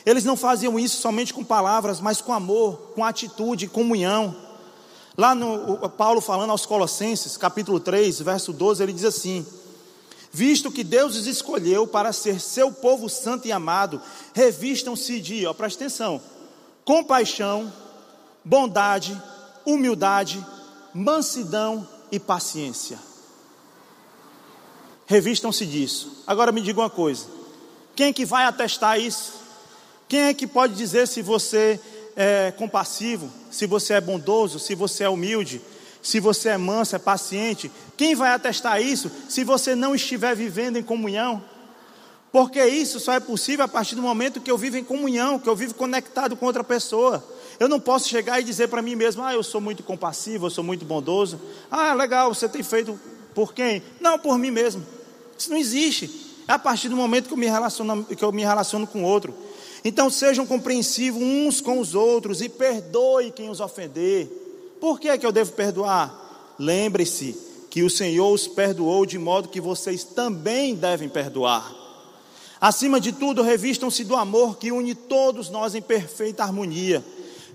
[0.05, 4.35] Eles não faziam isso somente com palavras, mas com amor, com atitude, comunhão.
[5.17, 9.45] Lá no Paulo falando aos Colossenses, capítulo 3, verso 12, ele diz assim:
[10.33, 14.01] Visto que Deus os escolheu para ser seu povo santo e amado,
[14.33, 16.21] revistam-se de, ó, presta atenção,
[16.85, 17.73] compaixão,
[18.49, 19.21] bondade,
[19.67, 20.45] humildade,
[20.95, 22.99] mansidão e paciência.
[25.07, 26.25] Revistam-se disso.
[26.27, 27.27] Agora me diga uma coisa:
[27.95, 29.35] quem é que vai atestar isso?
[30.09, 31.79] Quem é que pode dizer se você
[32.17, 35.61] é compassivo, se você é bondoso, se você é humilde,
[36.03, 37.71] se você é manso, é paciente?
[37.99, 41.45] Quem vai atestar isso se você não estiver vivendo em comunhão?
[42.33, 45.49] Porque isso só é possível a partir do momento que eu vivo em comunhão, que
[45.49, 47.23] eu vivo conectado com outra pessoa.
[47.59, 50.51] Eu não posso chegar e dizer para mim mesmo: ah, eu sou muito compassivo, eu
[50.51, 51.41] sou muito bondoso.
[51.71, 52.99] Ah, legal, você tem feito
[53.35, 53.83] por quem?
[54.01, 54.85] Não, por mim mesmo.
[55.37, 56.29] Isso não existe.
[56.47, 59.35] É a partir do momento que eu me relaciono, que eu me relaciono com outro.
[59.85, 64.27] Então sejam compreensivos uns com os outros e perdoe quem os ofender.
[64.81, 66.55] Por que é que eu devo perdoar?
[66.59, 67.37] Lembre-se
[67.71, 71.75] que o Senhor os perdoou de modo que vocês também devem perdoar.
[72.61, 77.05] Acima de tudo, revistam-se do amor que une todos nós em perfeita harmonia.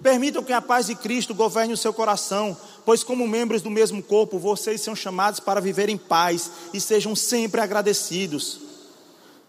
[0.03, 4.03] Permitam que a paz de Cristo governe o seu coração, pois, como membros do mesmo
[4.03, 8.59] corpo, vocês são chamados para viver em paz e sejam sempre agradecidos.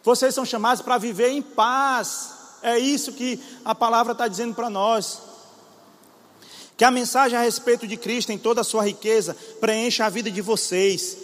[0.05, 2.31] Vocês são chamados para viver em paz.
[2.63, 5.23] É isso que a palavra está dizendo para nós.
[6.77, 10.31] Que a mensagem a respeito de Cristo em toda a sua riqueza preencha a vida
[10.31, 11.17] de vocês.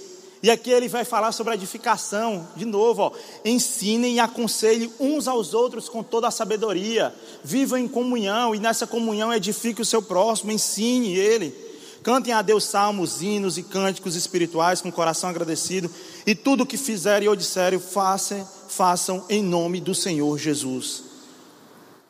[0.42, 3.12] E aqui ele vai falar sobre edificação, de novo, ó,
[3.44, 7.14] ensinem e aconselhem uns aos outros com toda a sabedoria.
[7.44, 11.54] Vivam em comunhão e nessa comunhão edifique o seu próximo, ensine ele.
[12.02, 15.90] Cantem a Deus salmos, hinos e cânticos espirituais com coração agradecido.
[16.26, 21.04] E tudo o que fizerem ou disserem, façam, façam em nome do Senhor Jesus.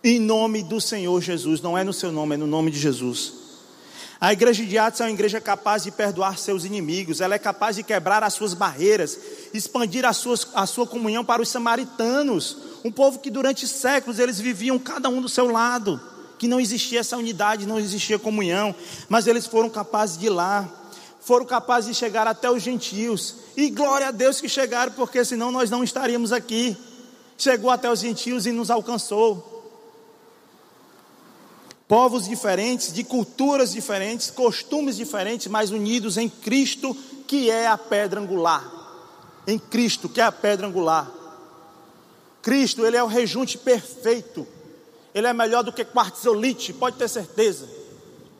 [0.04, 3.39] Em nome do Senhor Jesus, não é no seu nome, é no nome de Jesus.
[4.20, 7.76] A igreja de Atos é uma igreja capaz de perdoar seus inimigos, ela é capaz
[7.76, 9.18] de quebrar as suas barreiras,
[9.54, 14.38] expandir a, suas, a sua comunhão para os samaritanos, um povo que durante séculos eles
[14.38, 15.98] viviam cada um do seu lado,
[16.38, 18.74] que não existia essa unidade, não existia comunhão,
[19.08, 20.68] mas eles foram capazes de ir lá,
[21.22, 25.50] foram capazes de chegar até os gentios, e glória a Deus que chegaram, porque senão
[25.50, 26.76] nós não estaríamos aqui.
[27.38, 29.59] Chegou até os gentios e nos alcançou
[31.90, 38.20] povos diferentes, de culturas diferentes, costumes diferentes, mas unidos em Cristo, que é a pedra
[38.20, 38.64] angular.
[39.44, 41.10] Em Cristo, que é a pedra angular.
[42.42, 44.46] Cristo, ele é o rejunte perfeito.
[45.12, 47.68] Ele é melhor do que quartzolite, pode ter certeza.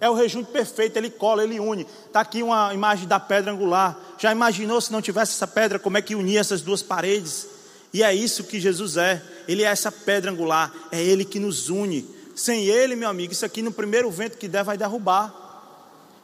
[0.01, 1.85] É o rejunte perfeito, ele cola, ele une.
[2.07, 3.99] Está aqui uma imagem da pedra angular.
[4.17, 7.49] Já imaginou se não tivesse essa pedra, como é que unia essas duas paredes?
[7.93, 9.21] E é isso que Jesus é.
[9.49, 12.20] Ele é essa pedra angular, é Ele que nos une.
[12.41, 15.31] Sem Ele, meu amigo, isso aqui no primeiro vento que der vai derrubar.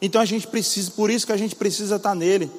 [0.01, 2.51] Então a gente precisa, por isso que a gente precisa estar nele.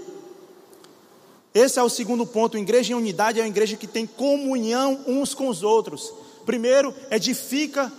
[1.55, 2.55] Esse é o segundo ponto.
[2.55, 6.13] Igreja em unidade é uma igreja que tem comunhão uns com os outros.
[6.45, 7.91] Primeiro, edifica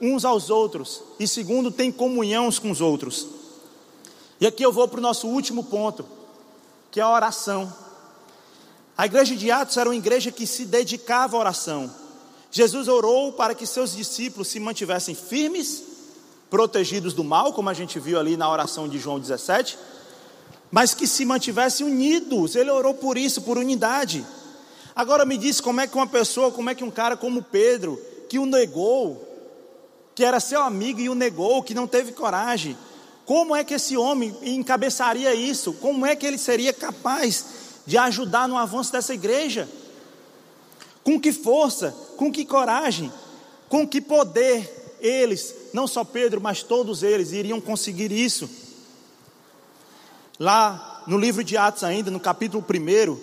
[0.00, 1.02] uns aos outros.
[1.20, 3.26] E segundo, tem comunhão uns com os outros.
[4.40, 6.06] E aqui eu vou para o nosso último ponto,
[6.90, 7.70] que é a oração.
[8.96, 12.01] A igreja de Atos era uma igreja que se dedicava à oração.
[12.54, 15.82] Jesus orou para que seus discípulos se mantivessem firmes,
[16.50, 19.78] protegidos do mal, como a gente viu ali na oração de João 17,
[20.70, 22.54] mas que se mantivessem unidos.
[22.54, 24.22] Ele orou por isso, por unidade.
[24.94, 27.98] Agora me diz como é que uma pessoa, como é que um cara como Pedro,
[28.28, 29.26] que o negou,
[30.14, 32.76] que era seu amigo e o negou, que não teve coragem,
[33.24, 35.72] como é que esse homem encabeçaria isso?
[35.72, 37.46] Como é que ele seria capaz
[37.86, 39.66] de ajudar no avanço dessa igreja?
[41.04, 43.12] Com que força, com que coragem,
[43.68, 48.48] com que poder eles, não só Pedro, mas todos eles iriam conseguir isso?
[50.38, 53.18] Lá no livro de Atos, ainda, no capítulo 1,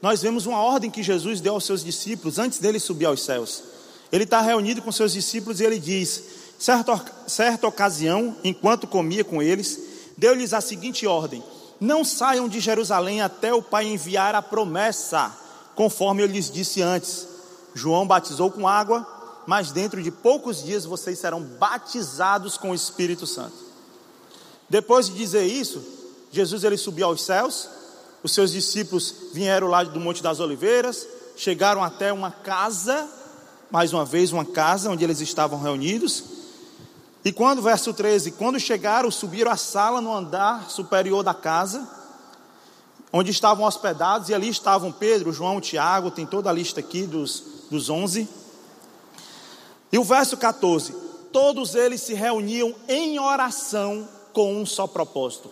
[0.00, 3.62] nós vemos uma ordem que Jesus deu aos seus discípulos antes dele subir aos céus.
[4.10, 6.22] Ele está reunido com seus discípulos e ele diz:
[6.58, 9.78] certa, certa ocasião, enquanto comia com eles,
[10.16, 11.42] deu-lhes a seguinte ordem:
[11.80, 15.36] Não saiam de Jerusalém até o Pai enviar a promessa
[15.74, 17.26] conforme eu lhes disse antes.
[17.74, 19.06] João batizou com água,
[19.46, 23.56] mas dentro de poucos dias vocês serão batizados com o Espírito Santo.
[24.68, 25.82] Depois de dizer isso,
[26.30, 27.68] Jesus ele subiu aos céus,
[28.22, 31.06] os seus discípulos vieram lá do Monte das Oliveiras,
[31.36, 33.08] chegaram até uma casa,
[33.70, 36.24] mais uma vez uma casa onde eles estavam reunidos.
[37.24, 41.86] E quando, verso 13, quando chegaram, subiram à sala no andar superior da casa,
[43.12, 47.44] onde estavam hospedados, e ali estavam Pedro, João, Tiago, tem toda a lista aqui dos,
[47.70, 48.28] dos onze.
[49.92, 50.94] E o verso 14:
[51.30, 55.50] todos eles se reuniam em oração com um só propósito.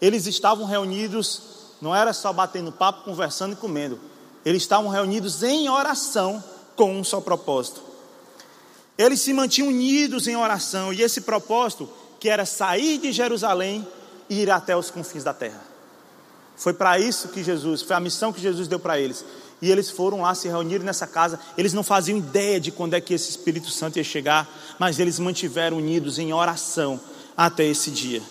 [0.00, 1.42] Eles estavam reunidos,
[1.80, 4.00] não era só batendo papo, conversando e comendo,
[4.44, 6.42] eles estavam reunidos em oração
[6.74, 7.82] com um só propósito.
[8.96, 11.88] Eles se mantinham unidos em oração, e esse propósito,
[12.20, 13.86] que era sair de Jerusalém
[14.30, 15.73] e ir até os confins da terra.
[16.56, 19.24] Foi para isso que Jesus, foi a missão que Jesus deu para eles.
[19.60, 21.38] E eles foram lá se reunir nessa casa.
[21.56, 24.48] Eles não faziam ideia de quando é que esse Espírito Santo ia chegar,
[24.78, 27.00] mas eles mantiveram unidos em oração
[27.36, 28.22] até esse dia.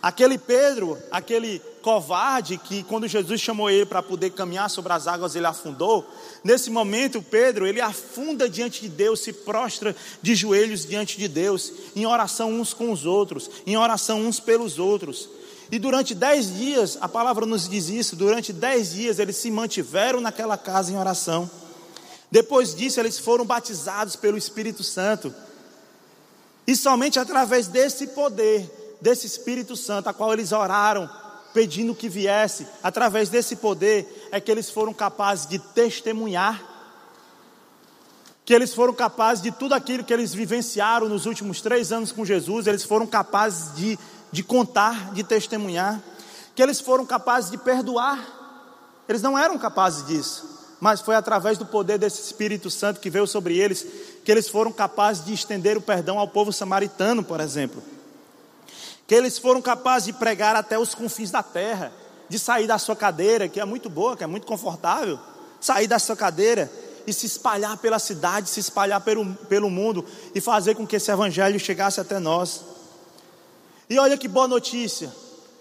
[0.00, 5.34] Aquele Pedro, aquele covarde que quando Jesus chamou ele para poder caminhar sobre as águas,
[5.34, 6.06] ele afundou.
[6.44, 11.72] Nesse momento, Pedro, ele afunda diante de Deus, se prostra de joelhos diante de Deus,
[11.96, 15.28] em oração uns com os outros, em oração uns pelos outros.
[15.70, 20.20] E durante dez dias, a palavra nos diz isso, durante dez dias eles se mantiveram
[20.20, 21.50] naquela casa em oração.
[22.30, 25.34] Depois disso, eles foram batizados pelo Espírito Santo.
[26.66, 31.08] E somente através desse poder, desse Espírito Santo, a qual eles oraram,
[31.54, 36.62] pedindo que viesse, através desse poder, é que eles foram capazes de testemunhar,
[38.44, 42.24] que eles foram capazes de tudo aquilo que eles vivenciaram nos últimos três anos com
[42.24, 43.98] Jesus, eles foram capazes de
[44.30, 46.00] de contar, de testemunhar,
[46.54, 48.18] que eles foram capazes de perdoar.
[49.08, 53.26] Eles não eram capazes disso, mas foi através do poder desse Espírito Santo que veio
[53.26, 53.86] sobre eles
[54.28, 57.82] que eles foram capazes de estender o perdão ao povo samaritano, por exemplo.
[59.06, 61.90] Que eles foram capazes de pregar até os confins da terra,
[62.28, 65.18] de sair da sua cadeira, que é muito boa, que é muito confortável,
[65.58, 66.70] sair da sua cadeira
[67.06, 70.04] e se espalhar pela cidade, se espalhar pelo, pelo mundo
[70.34, 72.62] e fazer com que esse evangelho chegasse até nós.
[73.90, 75.10] E olha que boa notícia,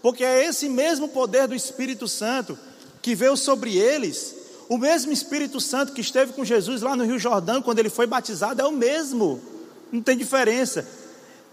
[0.02, 2.58] porque é esse mesmo poder do Espírito Santo
[3.02, 4.36] que veio sobre eles,
[4.68, 8.06] o mesmo Espírito Santo que esteve com Jesus lá no Rio Jordão quando ele foi
[8.06, 9.42] batizado, é o mesmo,
[9.92, 10.86] não tem diferença.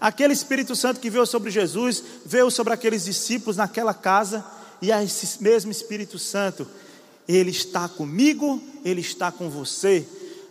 [0.01, 4.43] Aquele Espírito Santo que veio sobre Jesus, veio sobre aqueles discípulos naquela casa,
[4.81, 6.67] e esse mesmo Espírito Santo,
[7.25, 10.05] ele está comigo, ele está com você,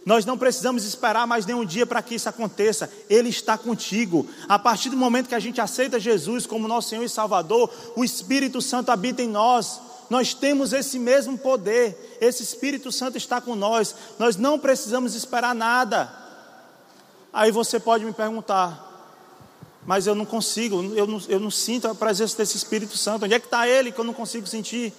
[0.05, 2.91] nós não precisamos esperar mais nenhum dia para que isso aconteça.
[3.09, 4.27] Ele está contigo.
[4.47, 8.05] A partir do momento que a gente aceita Jesus como nosso Senhor e Salvador, o
[8.05, 9.81] Espírito Santo habita em nós.
[10.11, 12.19] Nós temos esse mesmo poder.
[12.21, 13.95] Esse Espírito Santo está com nós.
[14.19, 16.13] Nós não precisamos esperar nada.
[17.33, 19.11] Aí você pode me perguntar,
[19.87, 23.25] mas eu não consigo, eu não, eu não sinto a presença desse Espírito Santo.
[23.25, 24.93] Onde é que está ele que eu não consigo sentir?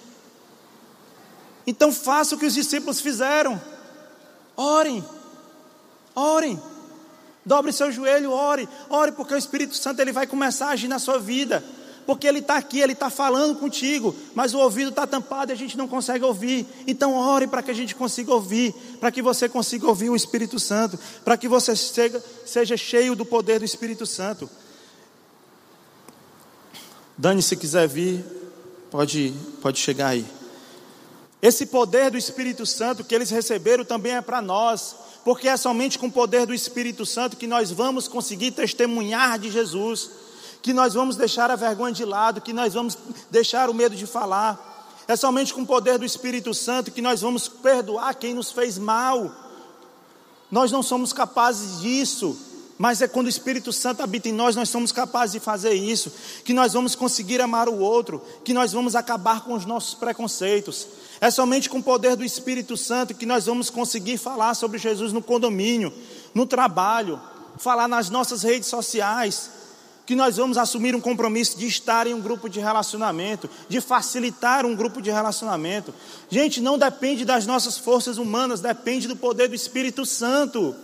[1.64, 3.60] Então faça o que os discípulos fizeram.
[4.56, 5.04] Orem,
[6.14, 6.60] orem.
[7.44, 10.98] Dobre seu joelho, ore, ore, porque o Espírito Santo ele vai começar a agir na
[10.98, 11.62] sua vida.
[12.04, 15.56] Porque ele está aqui, ele está falando contigo, mas o ouvido está tampado e a
[15.56, 16.66] gente não consegue ouvir.
[16.86, 20.58] Então, ore para que a gente consiga ouvir, para que você consiga ouvir o Espírito
[20.58, 24.48] Santo, para que você seja, seja cheio do poder do Espírito Santo.
[27.18, 28.24] Dani, se quiser vir,
[28.90, 30.26] pode, pode chegar aí.
[31.46, 35.96] Esse poder do Espírito Santo que eles receberam também é para nós porque é somente
[35.96, 40.10] com o poder do Espírito Santo que nós vamos conseguir testemunhar de Jesus,
[40.60, 42.98] que nós vamos deixar a vergonha de lado, que nós vamos
[43.30, 44.94] deixar o medo de falar.
[45.06, 48.76] É somente com o poder do Espírito Santo que nós vamos perdoar quem nos fez
[48.76, 49.32] mal.
[50.50, 52.36] Nós não somos capazes disso,
[52.78, 56.12] mas é quando o Espírito Santo habita em nós, nós somos capazes de fazer isso,
[56.44, 60.86] que nós vamos conseguir amar o outro, que nós vamos acabar com os nossos preconceitos.
[61.20, 65.12] É somente com o poder do Espírito Santo que nós vamos conseguir falar sobre Jesus
[65.12, 65.92] no condomínio,
[66.34, 67.18] no trabalho,
[67.56, 69.50] falar nas nossas redes sociais,
[70.04, 74.64] que nós vamos assumir um compromisso de estar em um grupo de relacionamento, de facilitar
[74.66, 75.92] um grupo de relacionamento.
[76.30, 80.76] Gente, não depende das nossas forças humanas, depende do poder do Espírito Santo.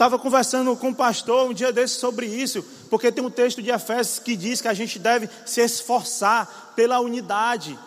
[0.00, 3.60] Estava conversando com o um pastor um dia desse sobre isso, porque tem um texto
[3.60, 7.78] de Efésios que diz que a gente deve se esforçar pela unidade.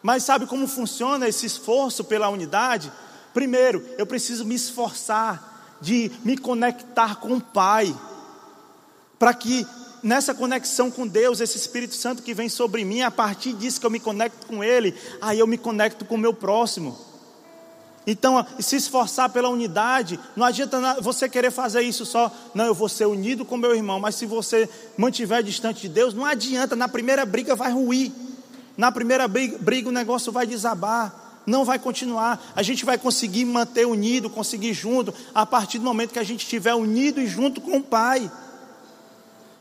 [0.00, 2.92] Mas sabe como funciona esse esforço pela unidade?
[3.34, 7.92] Primeiro, eu preciso me esforçar de me conectar com o Pai,
[9.18, 9.66] para que
[10.00, 13.86] nessa conexão com Deus, esse Espírito Santo que vem sobre mim, a partir disso que
[13.86, 17.07] eu me conecto com Ele, aí eu me conecto com o meu próximo.
[18.10, 22.88] Então, se esforçar pela unidade, não adianta você querer fazer isso só, não, eu vou
[22.88, 26.88] ser unido com meu irmão, mas se você mantiver distante de Deus, não adianta, na
[26.88, 28.10] primeira briga vai ruir.
[28.78, 32.42] Na primeira briga, o negócio vai desabar, não vai continuar.
[32.56, 36.44] A gente vai conseguir manter unido, conseguir junto, a partir do momento que a gente
[36.44, 38.32] estiver unido e junto com o Pai.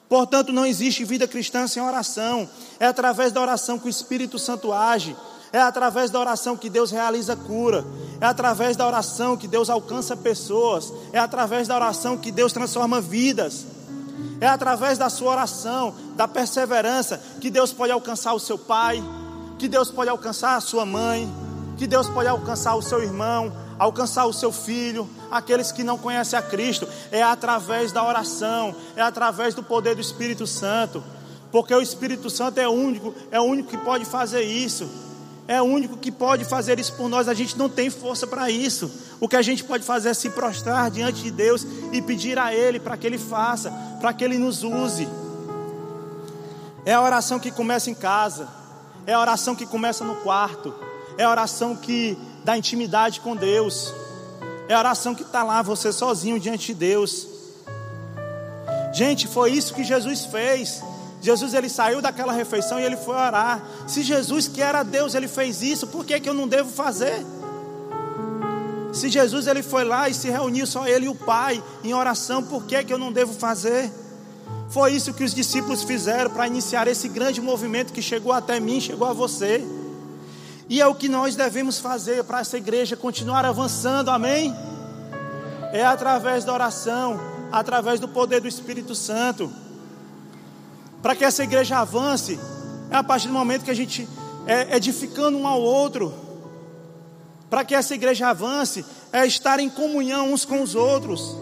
[0.08, 2.50] Portanto, não existe vida cristã sem oração.
[2.80, 5.18] É através da oração que o Espírito Santo age.
[5.52, 7.86] É através da oração que Deus realiza cura.
[8.20, 10.92] É através da oração que Deus alcança pessoas.
[11.14, 13.66] É através da oração que Deus transforma vidas.
[14.40, 19.04] É através da sua oração, da perseverança, que Deus pode alcançar o seu pai,
[19.58, 21.32] que Deus pode alcançar a sua mãe,
[21.76, 26.38] que Deus pode alcançar o seu irmão, alcançar o seu filho, aqueles que não conhecem
[26.38, 26.88] a Cristo.
[27.12, 31.04] É através da oração, é através do poder do Espírito Santo,
[31.52, 34.88] porque o Espírito Santo é único, é o único que pode fazer isso
[35.48, 37.30] é o único que pode fazer isso por nós.
[37.30, 38.92] A gente não tem força para isso.
[39.20, 42.54] O que a gente pode fazer é se prostrar diante de Deus e pedir a
[42.54, 43.72] Ele para que Ele faça,
[44.02, 45.08] para que Ele nos use.
[46.86, 48.48] É a oração que começa em casa,
[49.06, 50.74] é a oração que começa no quarto,
[51.18, 53.94] é a oração que dá intimidade com Deus,
[54.68, 57.28] é a oração que está lá, você sozinho diante de Deus.
[58.94, 60.82] Gente, foi isso que Jesus fez.
[61.22, 63.62] Jesus ele saiu daquela refeição e ele foi orar.
[63.88, 67.26] Se Jesus que era Deus ele fez isso, por que, que eu não devo fazer?
[68.94, 72.44] Se Jesus ele foi lá e se reuniu só ele e o Pai em oração,
[72.44, 73.92] por que, que eu não devo fazer?
[74.70, 78.80] Foi isso que os discípulos fizeram para iniciar esse grande movimento que chegou até mim,
[78.80, 79.66] chegou a você.
[80.70, 84.54] E é o que nós devemos fazer para essa igreja continuar avançando, amém?
[85.72, 87.20] É através da oração,
[87.52, 89.52] através do poder do Espírito Santo
[91.02, 92.40] para que essa igreja avance,
[92.90, 94.08] é a partir do momento que a gente
[94.46, 96.14] é edificando um ao outro.
[97.50, 101.36] Para que essa igreja avance, é estar em comunhão uns com os outros.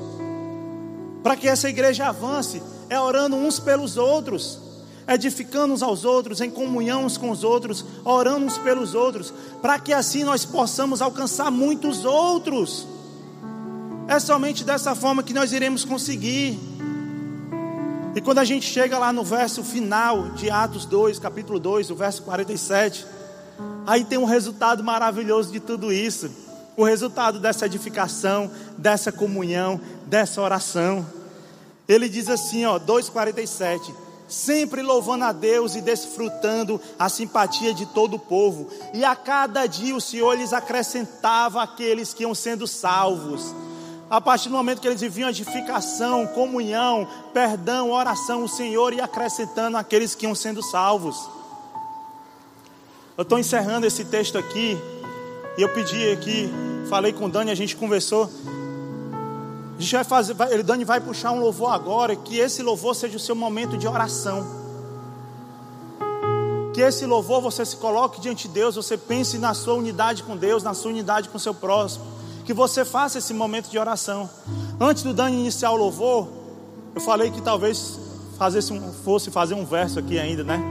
[1.24, 4.60] Para que essa igreja avance, é orando uns pelos outros,
[5.08, 9.80] edificando uns aos outros, em comunhão uns com os outros, orando uns pelos outros, para
[9.80, 12.88] que assim nós possamos alcançar muitos outros.
[14.08, 16.60] É somente dessa forma que nós iremos conseguir.
[18.16, 21.95] E quando a gente chega lá no verso final de Atos 2, capítulo 2, o
[21.95, 23.05] verso 47,
[23.86, 26.32] aí tem um resultado maravilhoso de tudo isso.
[26.78, 31.05] O resultado dessa edificação, dessa comunhão, dessa oração.
[31.89, 33.93] Ele diz assim, ó, 2:47,
[34.30, 39.68] sempre louvando a Deus e desfrutando a simpatia de todo o povo, e a cada
[39.68, 43.53] dia o Senhor lhes acrescentava aqueles que iam sendo salvos.
[44.10, 49.78] A partir do momento que eles viviam edificação, comunhão, perdão, oração, o Senhor ia acrescentando
[49.78, 51.28] aqueles que iam sendo salvos.
[53.18, 54.78] Eu estou encerrando esse texto aqui,
[55.58, 56.51] e eu pedi aqui,
[56.88, 58.30] falei com o Dani, a gente conversou.
[59.76, 63.18] A gente vai fazer, vai, Dani vai puxar um louvor agora, que esse louvor seja
[63.18, 64.45] o seu momento de oração.
[66.76, 70.38] Que esse louvor você se coloque diante de Deus, você pense na sua unidade com
[70.38, 72.14] Deus, na sua unidade com o seu próximo
[72.46, 74.30] que você faça esse momento de oração.
[74.80, 76.28] Antes do Dani iniciar o louvor,
[76.93, 78.00] eu falei que talvez
[78.72, 80.62] um, fosse fazer um verso aqui ainda, né?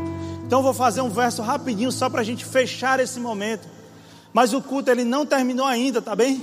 [0.46, 3.68] Então vou fazer um verso rapidinho só para a gente fechar esse momento.
[4.32, 6.42] Mas o culto ele não terminou ainda, tá bem?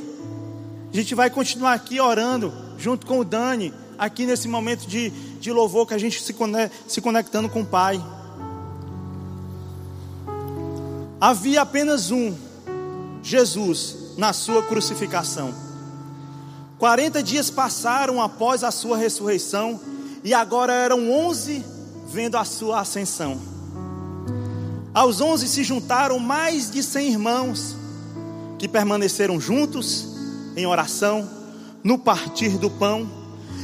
[0.91, 5.51] A gente vai continuar aqui orando junto com o Dani, aqui nesse momento de, de
[5.51, 6.35] louvor que a gente se,
[6.87, 8.03] se conectando com o Pai.
[11.19, 12.33] Havia apenas um,
[13.21, 15.51] Jesus, na sua crucificação.
[16.77, 19.81] 40 dias passaram após a sua ressurreição
[20.23, 21.65] e agora eram 11
[22.07, 23.41] vendo a sua ascensão.
[24.93, 27.75] Aos 11 se juntaram mais de 100 irmãos
[28.59, 30.05] que permaneceram juntos
[30.55, 31.27] em oração,
[31.83, 33.09] no partir do pão,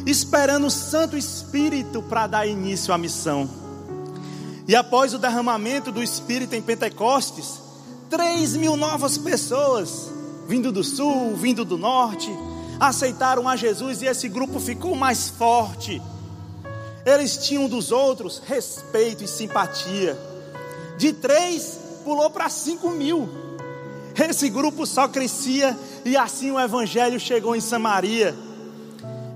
[0.07, 3.47] esperando o Santo Espírito para dar início à missão.
[4.67, 7.61] E após o derramamento do Espírito em Pentecostes,
[8.09, 10.16] 3 mil novas pessoas,
[10.47, 12.31] vindo do sul, vindo do norte,
[12.79, 16.01] aceitaram a Jesus e esse grupo ficou mais forte.
[17.05, 20.17] Eles tinham dos outros respeito e simpatia.
[20.97, 23.29] De três, pulou para cinco mil.
[24.15, 28.35] Esse grupo só crescia e assim o evangelho chegou em Samaria.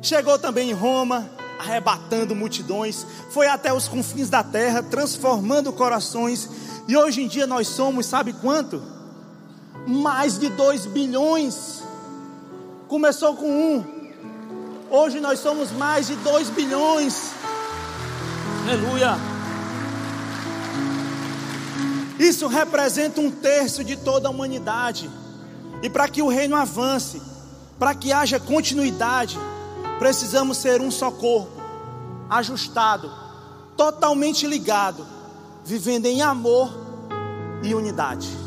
[0.02, 6.50] Chegou também em Roma, arrebatando multidões, foi até os confins da terra, transformando corações.
[6.88, 8.82] E hoje em dia nós somos, sabe quanto?
[9.88, 11.82] Mais de dois bilhões
[12.92, 13.86] começou com um,
[14.90, 17.32] hoje nós somos mais de dois bilhões.
[18.64, 19.16] Aleluia.
[22.20, 25.10] Isso representa um terço de toda a humanidade.
[25.82, 27.22] E para que o reino avance,
[27.80, 29.40] para que haja continuidade,
[29.98, 31.62] precisamos ser um só corpo,
[32.30, 33.10] ajustado,
[33.78, 35.08] totalmente ligado,
[35.64, 36.70] vivendo em amor
[37.64, 38.41] e unidade.